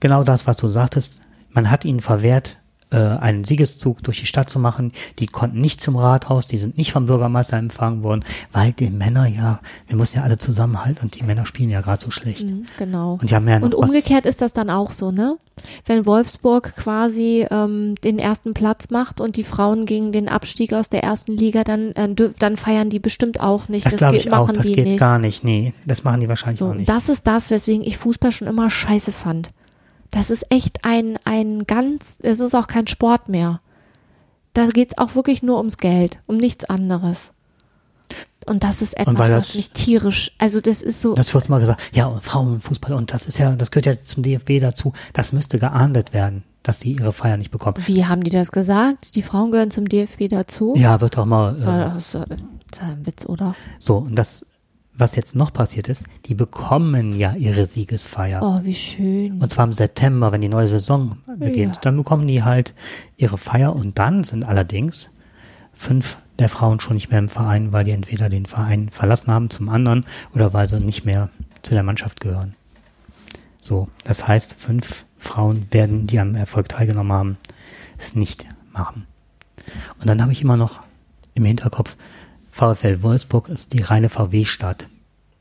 [0.00, 4.50] genau das, was du sagtest, man hat ihnen verwehrt, äh, einen Siegeszug durch die Stadt
[4.50, 4.92] zu machen.
[5.18, 9.26] Die konnten nicht zum Rathaus, die sind nicht vom Bürgermeister empfangen worden, weil die Männer
[9.26, 12.48] ja, wir mussten ja alle zusammenhalten und die Männer spielen ja gerade so schlecht.
[12.48, 13.18] Mhm, genau.
[13.20, 15.36] Und, die haben ja und umgekehrt ist das dann auch so, ne?
[15.84, 20.88] Wenn Wolfsburg quasi ähm, den ersten Platz macht und die Frauen gegen den Abstieg aus
[20.88, 23.84] der ersten Liga, dann, äh, dann feiern die bestimmt auch nicht.
[23.84, 24.98] Das, das glaube ich auch, das geht nicht.
[24.98, 25.44] gar nicht.
[25.44, 26.88] Nee, das machen die wahrscheinlich so, auch nicht.
[26.88, 29.50] Das ist das, weswegen ich Fußball schon immer scheiße fand.
[30.10, 33.60] Das ist echt ein, ein ganz, es ist auch kein Sport mehr.
[34.54, 37.32] Da geht es auch wirklich nur ums Geld, um nichts anderes.
[38.46, 41.14] Und das ist etwas, das, was mich tierisch, also das ist so.
[41.14, 44.60] Das wird immer gesagt, ja, Frauenfußball, und das ist ja, das gehört ja zum DFB
[44.60, 47.76] dazu, das müsste geahndet werden, dass die ihre Feier nicht bekommen.
[47.86, 49.14] Wie haben die das gesagt?
[49.14, 50.74] Die Frauen gehören zum DFB dazu?
[50.76, 51.54] Ja, wird doch mal.
[51.60, 53.54] Äh, das ist ein Witz, oder?
[53.78, 54.46] So, und das
[54.92, 58.42] was jetzt noch passiert ist, die bekommen ja ihre Siegesfeier.
[58.42, 59.40] Oh, wie schön.
[59.40, 61.76] Und zwar im September, wenn die neue Saison beginnt.
[61.76, 61.82] Ja.
[61.82, 62.74] Dann bekommen die halt
[63.16, 65.16] ihre Feier und dann sind allerdings
[65.72, 69.50] fünf der Frauen schon nicht mehr im Verein, weil die entweder den Verein verlassen haben
[69.50, 71.28] zum anderen oder weil sie nicht mehr
[71.62, 72.54] zu der Mannschaft gehören.
[73.60, 77.36] So, das heißt, fünf Frauen werden, die am Erfolg teilgenommen haben,
[77.98, 79.06] es nicht machen.
[80.00, 80.80] Und dann habe ich immer noch
[81.34, 81.96] im Hinterkopf,
[82.60, 84.86] VfL Wolfsburg ist die reine VW-Stadt.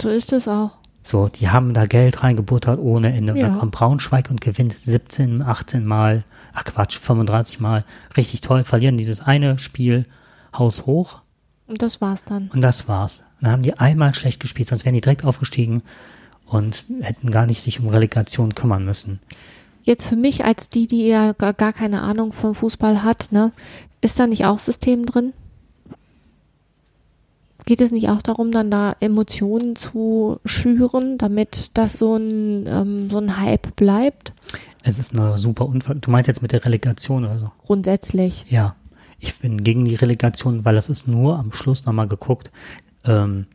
[0.02, 0.72] So ist es auch.
[1.04, 3.34] So, die haben da Geld reingebuttert ohne Ende.
[3.34, 7.84] Und dann kommt Braunschweig und gewinnt 17, 18 Mal, ach Quatsch, 35 Mal.
[8.16, 10.06] Richtig toll, verlieren dieses eine Spiel
[10.58, 11.20] Haus hoch.
[11.68, 12.50] Und das war's dann.
[12.54, 13.26] Und das war's.
[13.40, 15.84] Und dann haben die einmal schlecht gespielt, sonst wären die direkt aufgestiegen
[16.46, 19.20] und hätten gar nicht sich um Relegation kümmern müssen.
[19.84, 23.52] Jetzt für mich als die, die ja gar, gar keine Ahnung vom Fußball hat, ne,
[24.00, 25.34] ist da nicht auch System drin?
[27.70, 33.10] Geht es nicht auch darum, dann da Emotionen zu schüren, damit das so ein, ähm,
[33.10, 34.34] so ein Hype bleibt?
[34.84, 35.98] Es ist eine super Unfall.
[36.02, 37.52] Du meinst jetzt mit der Relegation oder so?
[37.66, 38.46] Grundsätzlich.
[38.50, 38.76] Ja.
[39.20, 42.50] Ich bin gegen die Relegation, weil das ist nur am Schluss nochmal geguckt.
[43.06, 43.46] Ähm,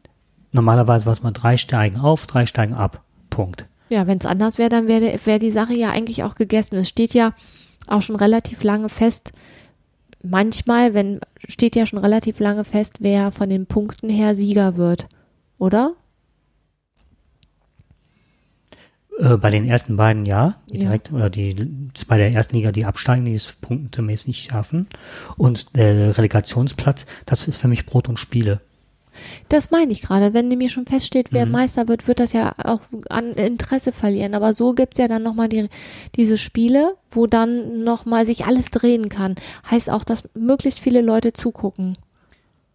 [0.53, 3.03] normalerweise war es mal drei steigen auf, drei steigen ab.
[3.31, 3.67] Punkt.
[3.89, 6.77] Ja, wenn es anders wäre, dann wäre wär die Sache ja eigentlich auch gegessen.
[6.77, 7.33] Es steht ja
[7.89, 9.33] auch schon relativ lange fest,
[10.25, 15.07] manchmal, wenn steht ja schon relativ lange fest, wer von den Punkten her Sieger wird,
[15.59, 15.95] oder?
[19.19, 20.85] Äh, bei den ersten beiden ja, die ja.
[20.85, 24.89] direkt, oder die zwei der ersten Liga, die absteigen, die es punktemäßig nicht schaffen.
[25.37, 28.61] Und der Relegationsplatz, das ist für mich Brot und Spiele.
[29.49, 30.35] Das meine ich gerade.
[30.35, 31.53] Wenn nämlich schon feststeht, wer mhm.
[31.53, 34.35] Meister wird, wird das ja auch an Interesse verlieren.
[34.35, 35.69] Aber so gibt's ja dann nochmal die,
[36.17, 39.35] diese Spiele, wo dann nochmal sich alles drehen kann.
[39.71, 41.97] Heißt auch, dass möglichst viele Leute zugucken.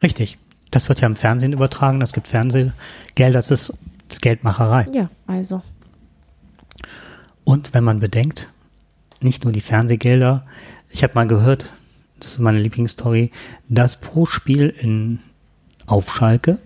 [0.02, 0.38] Richtig.
[0.72, 2.00] Das wird ja im Fernsehen übertragen.
[2.00, 2.74] Das gibt Fernsehgeld.
[3.16, 4.86] Das ist, das Geldmacherei.
[4.94, 5.62] Ja, also.
[7.44, 8.48] Und wenn man bedenkt,
[9.22, 10.46] nicht nur die Fernsehgelder.
[10.90, 11.72] Ich habe mal gehört,
[12.20, 13.32] das ist meine Lieblingsstory,
[13.68, 15.20] dass pro Spiel in
[15.90, 16.60] auf Schalke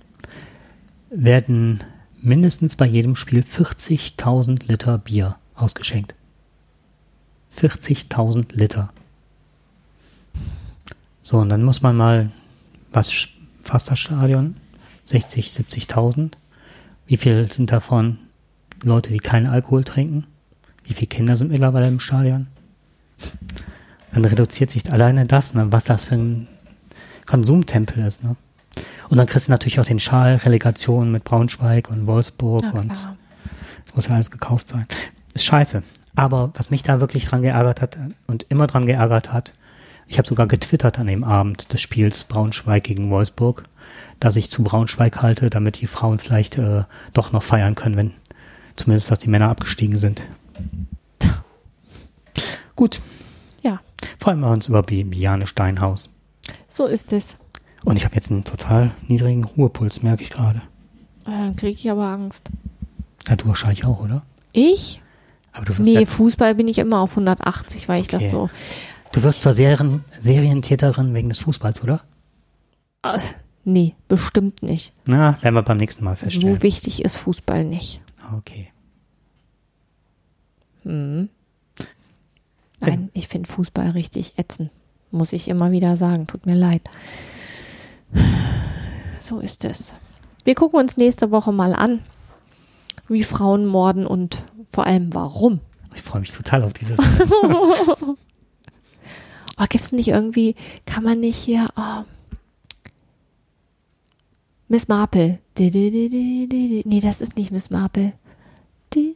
[1.10, 1.84] werden
[2.22, 6.16] mindestens bei jedem Spiel 40.000 Liter Bier ausgeschenkt.
[7.56, 8.92] 40.000 Liter.
[11.22, 12.32] So, und dann muss man mal,
[12.92, 13.30] was
[13.62, 14.56] fasst das Stadion?
[15.04, 16.34] 60, 70.000.
[17.06, 18.20] Wie viel sind davon
[18.84, 20.26] Leute, die keinen Alkohol trinken?
[20.84, 22.48] Wie viele Kinder sind mittlerweile im Stadion?
[24.14, 26.48] Dann reduziert sich alleine das, ne, was das für ein
[27.26, 28.24] Konsumtempel ist.
[28.24, 28.36] Ne?
[29.10, 33.95] Und dann kriegst du natürlich auch den Schal, Relegation mit Braunschweig und Wolfsburg und das
[33.95, 34.88] muss ja alles gekauft sein.
[35.34, 35.84] Ist scheiße.
[36.16, 37.97] Aber was mich da wirklich dran geärgert hat
[38.28, 39.54] und immer dran geärgert hat,
[40.08, 43.64] ich habe sogar getwittert an dem Abend des Spiels Braunschweig gegen Wolfsburg,
[44.20, 46.84] dass ich zu Braunschweig halte, damit die Frauen vielleicht äh,
[47.14, 48.12] doch noch feiern können, wenn
[48.76, 50.22] zumindest, dass die Männer abgestiegen sind.
[52.76, 52.99] Gut,
[53.62, 53.80] Ja,
[54.20, 56.16] freuen wir uns über Bi- Biane Steinhaus.
[56.70, 57.36] so ist es.
[57.86, 60.62] Und ich habe jetzt einen total niedrigen Ruhepuls, merke ich gerade.
[61.26, 62.50] Äh, Dann kriege ich aber Angst.
[63.28, 64.24] Ja, du wahrscheinlich auch, oder?
[64.52, 65.02] Ich?
[65.52, 68.20] Aber du wirst, Nee, ja, Fußball bin ich immer auf 180, weil ich Okay.
[68.24, 68.50] das so.
[69.12, 72.02] du wirst zur Serien, Serientäterin wegen des Fußballs, oder?
[73.04, 73.20] Äh,
[73.64, 74.94] nee, bestimmt nicht.
[75.06, 76.54] Na, werden wir beim nächsten Mal feststellen.
[76.56, 78.02] So wichtig ist Fußball nicht.
[78.38, 78.70] Okay.
[80.84, 81.30] Hm.
[82.80, 84.70] Nein, ich finde Fußball richtig ätzend.
[85.12, 86.28] Muss ich immer wieder sagen.
[86.28, 86.82] Tut mir leid.
[89.22, 89.95] So ist es.
[90.43, 92.01] Wir gucken uns nächste Woche mal an,
[93.07, 94.43] wie Frauen morden und
[94.74, 95.61] vor allem warum.
[95.95, 96.97] Ich freue mich total auf dieses.
[99.55, 100.55] Oh, gibt's nicht irgendwie,
[100.88, 102.03] kann man nicht hier, oh,
[104.68, 105.38] Miss Marple.
[105.59, 108.14] Nee, das ist nicht Miss Marple.
[108.93, 109.16] Di,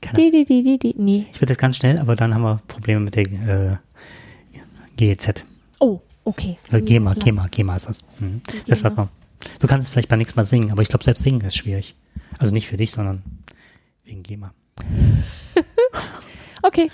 [0.00, 0.30] Keine Ahnung.
[0.30, 0.94] di, di, di, di, di.
[0.96, 1.26] Nee.
[1.32, 3.76] Ich würde jetzt ganz schnell, aber dann haben wir Probleme mit der äh,
[4.96, 5.44] GEZ.
[6.26, 6.58] Okay.
[6.68, 8.06] Oder GEMA, GEMA, GEMA ist das.
[8.18, 8.42] Mhm.
[8.66, 8.90] Das GEMA.
[8.90, 9.08] hat man.
[9.60, 11.94] Du kannst vielleicht beim nächsten Mal singen, aber ich glaube, selbst singen ist schwierig.
[12.38, 13.22] Also nicht für dich, sondern
[14.04, 14.52] wegen GEMA.
[16.62, 16.90] Okay,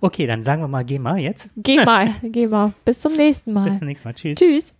[0.00, 1.50] Okay, dann sagen wir mal GEMA jetzt.
[1.56, 2.72] geh mal, geh mal.
[2.84, 3.78] Bis zum nächsten Bis Mal.
[3.78, 4.14] zum nächsten Mal.
[4.14, 4.38] Tschüss.
[4.38, 4.74] Tschüss.